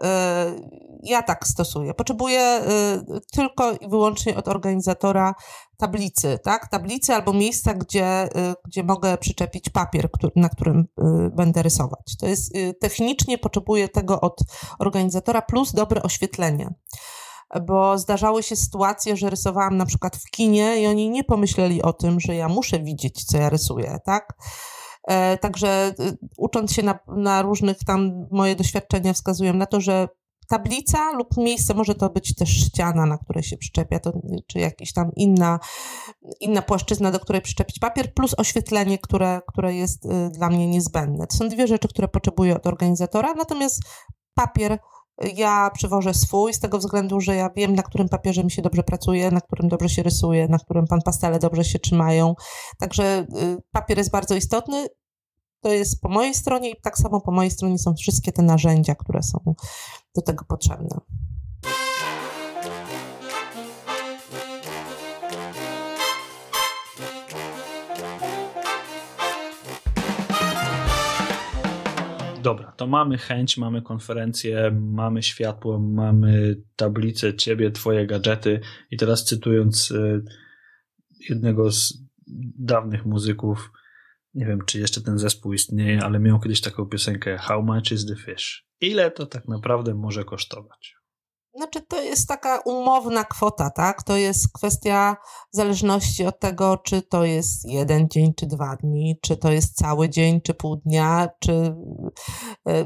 [1.03, 2.61] ja tak stosuję, potrzebuję
[3.17, 5.35] y, tylko i wyłącznie od organizatora
[5.77, 6.67] tablicy, tak?
[6.67, 10.87] Tablicy albo miejsca, gdzie, y, gdzie mogę przyczepić papier, na którym
[11.35, 12.17] będę rysować.
[12.19, 14.39] To jest technicznie potrzebuję tego od
[14.79, 16.73] organizatora plus dobre oświetlenie.
[17.67, 21.93] bo zdarzały się sytuacje, że rysowałam na przykład w kinie i oni nie pomyśleli o
[21.93, 24.33] tym, że ja muszę widzieć, co ja rysuję, tak?
[25.07, 30.07] E, także y, ucząc się na, na różnych tam, moje doświadczenia wskazują na to, że
[30.47, 34.13] tablica lub miejsce, może to być też ściana, na której się przyczepia, to,
[34.47, 35.59] czy jakaś tam inna,
[36.39, 41.27] inna płaszczyzna, do której przyczepić papier, plus oświetlenie, które, które jest y, dla mnie niezbędne.
[41.27, 43.81] To są dwie rzeczy, które potrzebuję od organizatora, natomiast
[44.33, 44.79] papier
[45.35, 48.83] ja przywożę swój z tego względu, że ja wiem, na którym papierze mi się dobrze
[48.83, 52.35] pracuje, na którym dobrze się rysuje, na którym pan pastele dobrze się trzymają.
[52.79, 54.87] Także y, papier jest bardzo istotny.
[55.61, 58.95] To jest po mojej stronie i tak samo po mojej stronie są wszystkie te narzędzia,
[58.95, 59.55] które są
[60.15, 60.99] do tego potrzebne.
[72.47, 78.59] Dobra, to mamy chęć, mamy konferencję, mamy światło, mamy tablicę, ciebie, twoje gadżety
[78.91, 80.23] i teraz cytując y,
[81.29, 82.03] jednego z
[82.59, 83.71] dawnych muzyków,
[84.33, 88.05] nie wiem, czy jeszcze ten zespół istnieje, ale miał kiedyś taką piosenkę How much is
[88.05, 88.67] the fish?
[88.81, 90.96] Ile to tak naprawdę może kosztować?
[91.57, 94.03] Znaczy, to jest taka umowna kwota, tak?
[94.03, 95.17] To jest kwestia
[95.51, 100.09] zależności od tego, czy to jest jeden dzień, czy dwa dni, czy to jest cały
[100.09, 101.75] dzień, czy pół dnia, czy
[102.67, 102.85] e,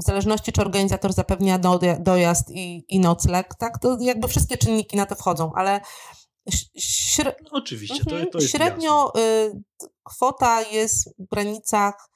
[0.00, 1.58] w zależności, czy organizator zapewnia
[2.00, 3.78] dojazd i, i nocleg, tak?
[3.78, 5.80] To jakby wszystkie czynniki na to wchodzą, ale
[6.78, 7.32] śre...
[7.44, 9.60] no, oczywiście, to, to jest średnio jasne.
[10.04, 12.10] kwota jest w granicach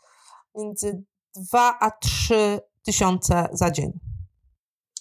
[0.54, 1.02] między
[1.36, 3.92] 2 a 3 tysiące za dzień.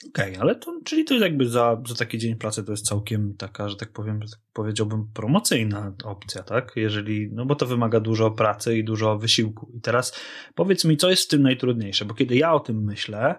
[0.07, 3.33] Okej, okay, ale to, czyli to jakby za, za taki dzień pracy to jest całkiem
[3.37, 6.71] taka, że tak powiem, tak powiedziałbym, promocyjna opcja, tak?
[6.75, 9.71] Jeżeli, no bo to wymaga dużo pracy i dużo wysiłku.
[9.73, 10.19] I teraz
[10.55, 13.35] powiedz mi, co jest w tym najtrudniejsze, bo kiedy ja o tym myślę,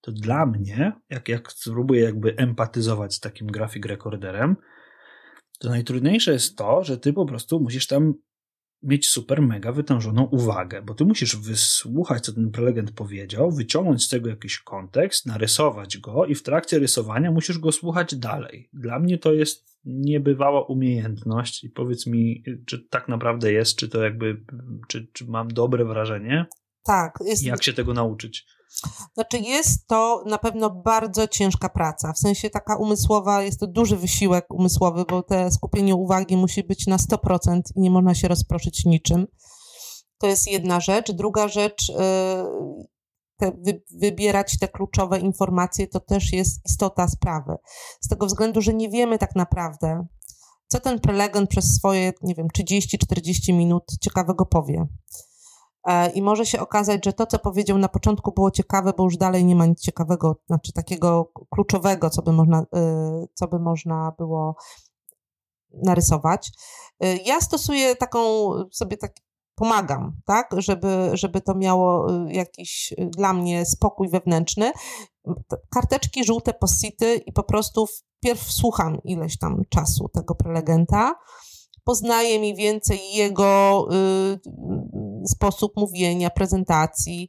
[0.00, 4.56] to dla mnie, jak, jak spróbuję jakby empatyzować z takim grafik rekorderem,
[5.58, 8.14] to najtrudniejsze jest to, że ty po prostu musisz tam
[8.82, 14.08] mieć super mega wytężoną uwagę, bo ty musisz wysłuchać, co ten prelegent powiedział, wyciągnąć z
[14.08, 18.68] tego jakiś kontekst, narysować go i w trakcie rysowania musisz go słuchać dalej.
[18.72, 24.02] Dla mnie to jest niebywała umiejętność i powiedz mi, czy tak naprawdę jest, czy to
[24.02, 24.42] jakby,
[24.88, 26.46] czy, czy mam dobre wrażenie?
[26.84, 27.14] Tak.
[27.24, 27.44] Jest...
[27.44, 28.46] Jak się tego nauczyć?
[29.14, 33.96] Znaczy jest to na pewno bardzo ciężka praca, w sensie taka umysłowa, jest to duży
[33.96, 38.84] wysiłek umysłowy, bo te skupienie uwagi musi być na 100% i nie można się rozproszyć
[38.84, 39.26] niczym.
[40.18, 41.12] To jest jedna rzecz.
[41.12, 41.94] Druga rzecz, y,
[43.36, 47.56] te, wy, wybierać te kluczowe informacje, to też jest istota sprawy.
[48.00, 50.06] Z tego względu, że nie wiemy tak naprawdę,
[50.68, 54.86] co ten prelegent przez swoje, nie wiem, 30-40 minut ciekawego powie.
[55.84, 59.16] E, I może się okazać, że to, co powiedział na początku, było ciekawe, bo już
[59.16, 64.12] dalej nie ma nic ciekawego, znaczy takiego kluczowego, co by można, e, co by można
[64.18, 64.56] było
[65.72, 66.50] narysować.
[67.00, 69.12] E, ja stosuję taką, sobie tak
[69.54, 74.72] pomagam, tak, żeby, żeby to miało jakiś dla mnie spokój wewnętrzny.
[75.70, 81.14] Karteczki żółte, posity i po prostu wpierw słucham ileś tam czasu tego prelegenta
[81.90, 87.28] poznaję mniej więcej jego y, sposób mówienia, prezentacji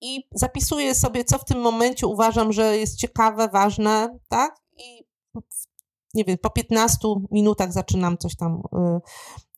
[0.00, 4.56] i zapisuję sobie, co w tym momencie uważam, że jest ciekawe, ważne, tak?
[4.76, 5.04] I
[6.14, 8.62] nie wiem, po 15 minutach zaczynam coś tam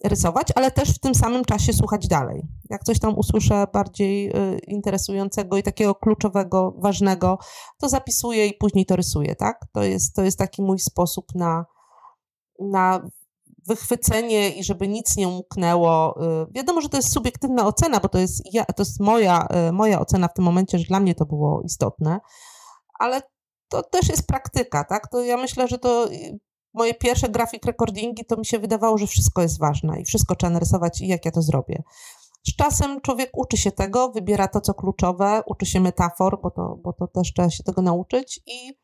[0.05, 2.43] y, rysować, ale też w tym samym czasie słuchać dalej.
[2.70, 7.39] Jak coś tam usłyszę bardziej y, interesującego i takiego kluczowego, ważnego,
[7.78, 9.61] to zapisuję i później to rysuję, tak?
[9.72, 11.64] To jest, to jest taki mój sposób na,
[12.61, 13.03] na
[13.67, 16.23] wychwycenie i żeby nic nie umknęło.
[16.43, 19.73] Y, wiadomo, że to jest subiektywna ocena, bo to jest, ja, to jest moja, y,
[19.73, 22.21] moja ocena w tym momencie, że dla mnie to było istotne,
[22.99, 23.23] ale
[23.69, 25.09] to też jest praktyka, tak?
[25.11, 26.39] To ja myślę, że to y,
[26.75, 30.53] moje pierwsze grafik recordingi to mi się wydawało, że wszystko jest ważne i wszystko trzeba
[30.53, 31.83] narysować i jak ja to zrobię.
[32.49, 36.77] Z czasem człowiek uczy się tego, wybiera to, co kluczowe, uczy się metafor, bo to,
[36.83, 38.79] bo to też trzeba się tego nauczyć i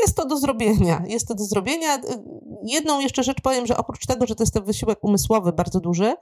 [0.00, 1.02] jest to do zrobienia.
[1.06, 2.00] Jest to do zrobienia.
[2.64, 6.14] Jedną jeszcze rzecz powiem, że oprócz tego, że to jest ten wysiłek umysłowy bardzo duży,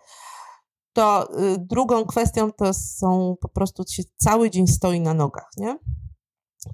[0.93, 5.79] to y, drugą kwestią to są po prostu się cały dzień stoi na nogach, nie?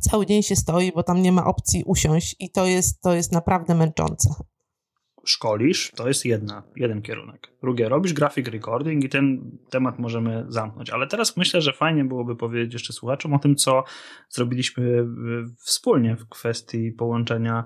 [0.00, 3.32] Cały dzień się stoi, bo tam nie ma opcji usiąść i to jest, to jest
[3.32, 4.34] naprawdę męczące
[5.24, 7.48] szkolisz, to jest jedna, jeden kierunek.
[7.62, 10.90] Drugie, robisz grafik recording i ten temat możemy zamknąć.
[10.90, 13.84] Ale teraz myślę, że fajnie byłoby powiedzieć jeszcze słuchaczom o tym, co
[14.28, 15.06] zrobiliśmy
[15.56, 17.64] wspólnie w kwestii połączenia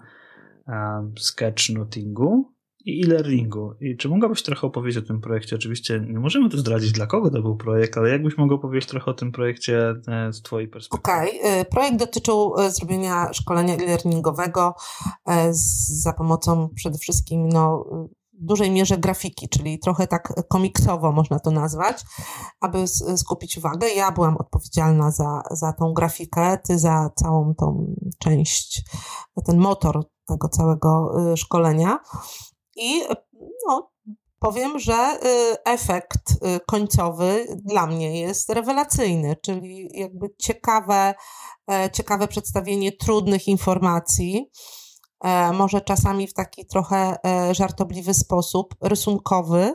[1.18, 2.55] sketchnotingu
[2.86, 3.74] i e-learningu.
[3.80, 5.56] I czy mogłabyś trochę opowiedzieć o tym projekcie?
[5.56, 9.10] Oczywiście nie możemy tu zdradzić, dla kogo to był projekt, ale jakbyś mogła powiedzieć trochę
[9.10, 11.14] o tym projekcie e, z Twojej perspektywy?
[11.14, 11.40] Okej.
[11.40, 11.64] Okay.
[11.64, 14.74] Projekt dotyczył e, zrobienia szkolenia e-learningowego
[16.02, 17.84] za pomocą przede wszystkim no,
[18.40, 22.04] w dużej mierze grafiki, czyli trochę tak komiksowo można to nazwać,
[22.60, 22.84] aby
[23.16, 23.88] skupić uwagę.
[23.88, 28.82] Ja byłam odpowiedzialna za, za tą grafikę, ty za całą tą część,
[29.46, 31.98] ten motor tego całego szkolenia.
[32.76, 33.02] I
[33.66, 33.90] no,
[34.38, 41.14] powiem, że y, efekt y, końcowy dla mnie jest rewelacyjny, czyli jakby ciekawe,
[41.70, 44.50] e, ciekawe przedstawienie trudnych informacji
[45.24, 49.74] E, może czasami w taki trochę e, żartobliwy sposób, rysunkowy.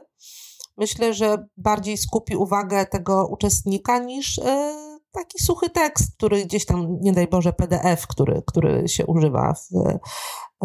[0.77, 4.39] Myślę, że bardziej skupi uwagę tego uczestnika niż
[5.11, 9.69] taki suchy tekst, który gdzieś tam, nie daj Boże, PDF, który, który się używa w,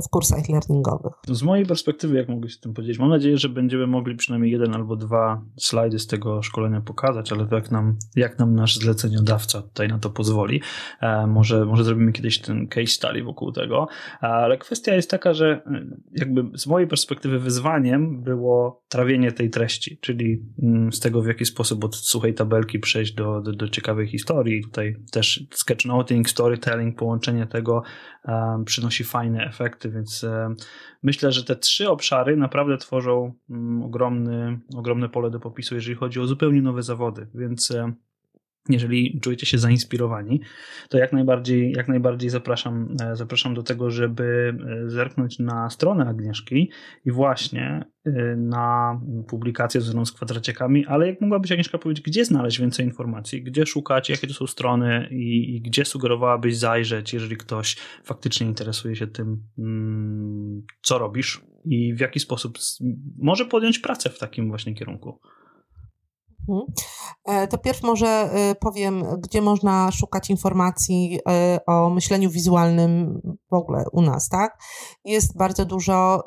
[0.03, 1.13] w kursach learningowych.
[1.29, 4.75] Z mojej perspektywy, jak mogę się tym podzielić, mam nadzieję, że będziemy mogli przynajmniej jeden
[4.75, 9.89] albo dwa slajdy z tego szkolenia pokazać, ale jak nam, jak nam nasz zleceniodawca tutaj
[9.89, 10.63] na to pozwoli.
[11.01, 13.89] E, może, może zrobimy kiedyś ten case study wokół tego,
[14.21, 19.99] ale kwestia jest taka, że e, jakby z mojej perspektywy wyzwaniem było trawienie tej treści,
[20.01, 24.09] czyli mm, z tego w jaki sposób od suchej tabelki przejść do, do, do ciekawej
[24.09, 24.63] historii.
[24.63, 27.83] Tutaj też sketchnoting, storytelling, połączenie tego
[28.65, 30.55] przynosi fajne efekty więc e,
[31.03, 36.21] myślę, że te trzy obszary naprawdę tworzą mm, ogromny, ogromne pole do popisu, jeżeli chodzi
[36.21, 37.93] o zupełnie nowe zawody, więc e,
[38.69, 40.41] jeżeli czujecie się zainspirowani,
[40.89, 44.57] to jak najbardziej, jak najbardziej zapraszam, e, zapraszam do tego, żeby
[44.87, 46.71] e, zerknąć na stronę Agnieszki
[47.05, 52.61] i właśnie e, na publikację związaną z kwadraciakami, ale jak mogłabyś Agnieszka powiedzieć, gdzie znaleźć
[52.61, 57.77] więcej informacji, gdzie szukać, jakie to są strony i, i gdzie sugerowałabyś zajrzeć, jeżeli ktoś
[58.05, 62.59] faktycznie interesuje się tym, mm, co robisz i w jaki sposób
[63.19, 65.21] może podjąć pracę w takim właśnie kierunku.
[66.49, 66.67] Mhm.
[67.25, 73.21] E, to pierw może e, powiem, gdzie można szukać informacji e, o myśleniu wizualnym
[73.51, 74.59] w ogóle u nas, tak?
[75.05, 76.23] Jest bardzo dużo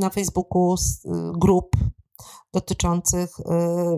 [0.00, 0.74] na Facebooku
[1.38, 1.76] grup
[2.52, 3.30] dotyczących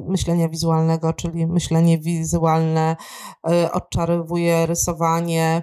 [0.09, 2.97] myślenia wizualnego, czyli myślenie wizualne
[3.73, 5.63] odczarowuje rysowanie,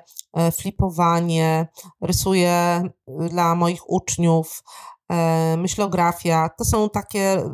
[0.52, 1.68] flipowanie,
[2.02, 2.84] rysuję
[3.30, 4.64] dla moich uczniów,
[5.58, 6.50] myślografia.
[6.58, 7.50] To są takie e,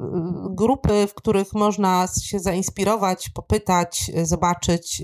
[0.50, 5.04] grupy, w których można się zainspirować, popytać, e, zobaczyć,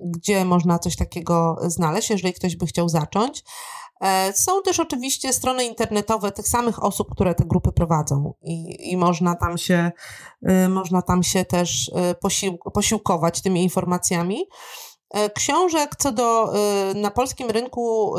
[0.00, 3.44] gdzie można coś takiego znaleźć, jeżeli ktoś by chciał zacząć.
[4.34, 9.34] Są też oczywiście strony internetowe tych samych osób, które te grupy prowadzą i, i można,
[9.34, 9.92] tam się,
[10.68, 14.44] można tam się też posił, posiłkować tymi informacjami.
[15.34, 16.52] Książek co do
[16.94, 18.14] na polskim rynku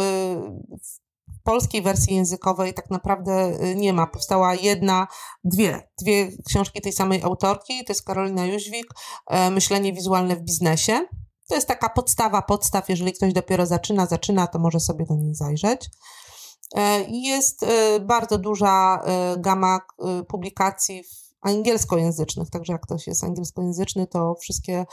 [1.48, 4.08] polskiej wersji językowej tak naprawdę y, nie ma.
[4.08, 5.08] Powstała jedna,
[5.44, 7.86] dwie, dwie książki tej samej autorki.
[7.86, 8.88] To jest Karolina Jóźwik,
[9.28, 11.06] e, Myślenie wizualne w biznesie.
[11.50, 15.36] To jest taka podstawa podstaw, jeżeli ktoś dopiero zaczyna, zaczyna, to może sobie do niej
[15.36, 15.90] zajrzeć.
[16.76, 19.04] E, jest y, bardzo duża
[19.38, 19.80] gama
[20.28, 24.86] publikacji w angielskojęzycznych, także jak ktoś jest angielskojęzyczny, to wszystkie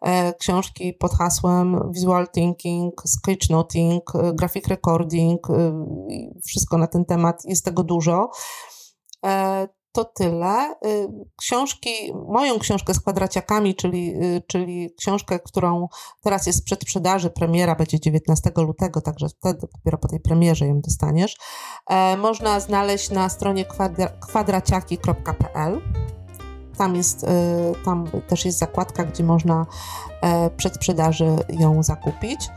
[0.00, 5.84] e, książki pod hasłem visual thinking, sketchnoting, e, graphic recording, e,
[6.46, 8.30] wszystko na ten temat, jest tego dużo.
[9.92, 10.74] To tyle.
[10.86, 11.90] Y, książki,
[12.28, 15.88] moją książkę z kwadraciakami, czyli, y, czyli książkę, którą
[16.22, 20.80] teraz jest w przedsprzedaży, premiera będzie 19 lutego, także wtedy dopiero po tej premierze ją
[20.80, 21.36] dostaniesz,
[21.90, 25.80] e, można znaleźć na stronie kwadra, kwadraciaki.pl.
[26.78, 27.26] Tam, jest, y,
[27.84, 29.66] tam też jest zakładka, gdzie można
[30.22, 32.48] e, przedsprzedaży ją zakupić.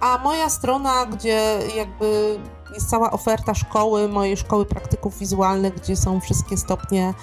[0.00, 2.38] A moja strona, gdzie jakby
[2.74, 7.14] jest cała oferta szkoły, mojej szkoły praktyków wizualnych, gdzie są wszystkie stopnie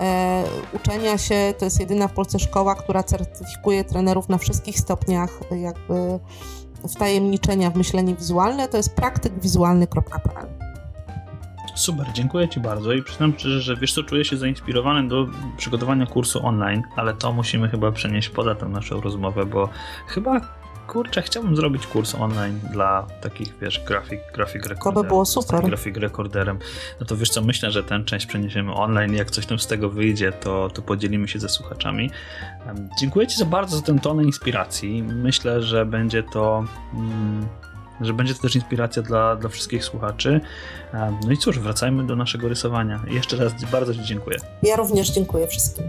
[0.00, 1.54] e, uczenia się.
[1.58, 6.20] To jest jedyna w Polsce szkoła, która certyfikuje trenerów na wszystkich stopniach jakby
[6.88, 8.68] wtajemniczenia w myślenie wizualne.
[8.68, 10.68] To jest praktykwizualny.pl.
[11.74, 15.26] Super, dziękuję Ci bardzo i przyznam szczerze, że wiesz co, czuję się zainspirowany do
[15.56, 19.68] przygotowania kursu online, ale to musimy chyba przenieść poza tę naszą rozmowę, bo
[20.06, 20.40] chyba
[20.88, 24.94] kurczę, chciałbym zrobić kurs online dla takich, wiesz, grafik, grafik rekorderów.
[24.94, 25.64] To by było super.
[25.64, 26.58] Grafik rekorderem.
[27.00, 29.14] No to wiesz co, myślę, że tę część przeniesiemy online.
[29.14, 32.10] Jak coś tam z tego wyjdzie, to, to podzielimy się ze słuchaczami.
[33.00, 35.02] Dziękuję Ci za bardzo za tę tonę inspiracji.
[35.02, 36.64] Myślę, że będzie to...
[36.94, 37.48] Mm,
[38.00, 40.40] że będzie to też inspiracja dla, dla wszystkich słuchaczy.
[41.26, 43.00] No i cóż, wracajmy do naszego rysowania.
[43.08, 44.36] Jeszcze raz bardzo Ci dziękuję.
[44.62, 45.84] Ja również dziękuję wszystkim.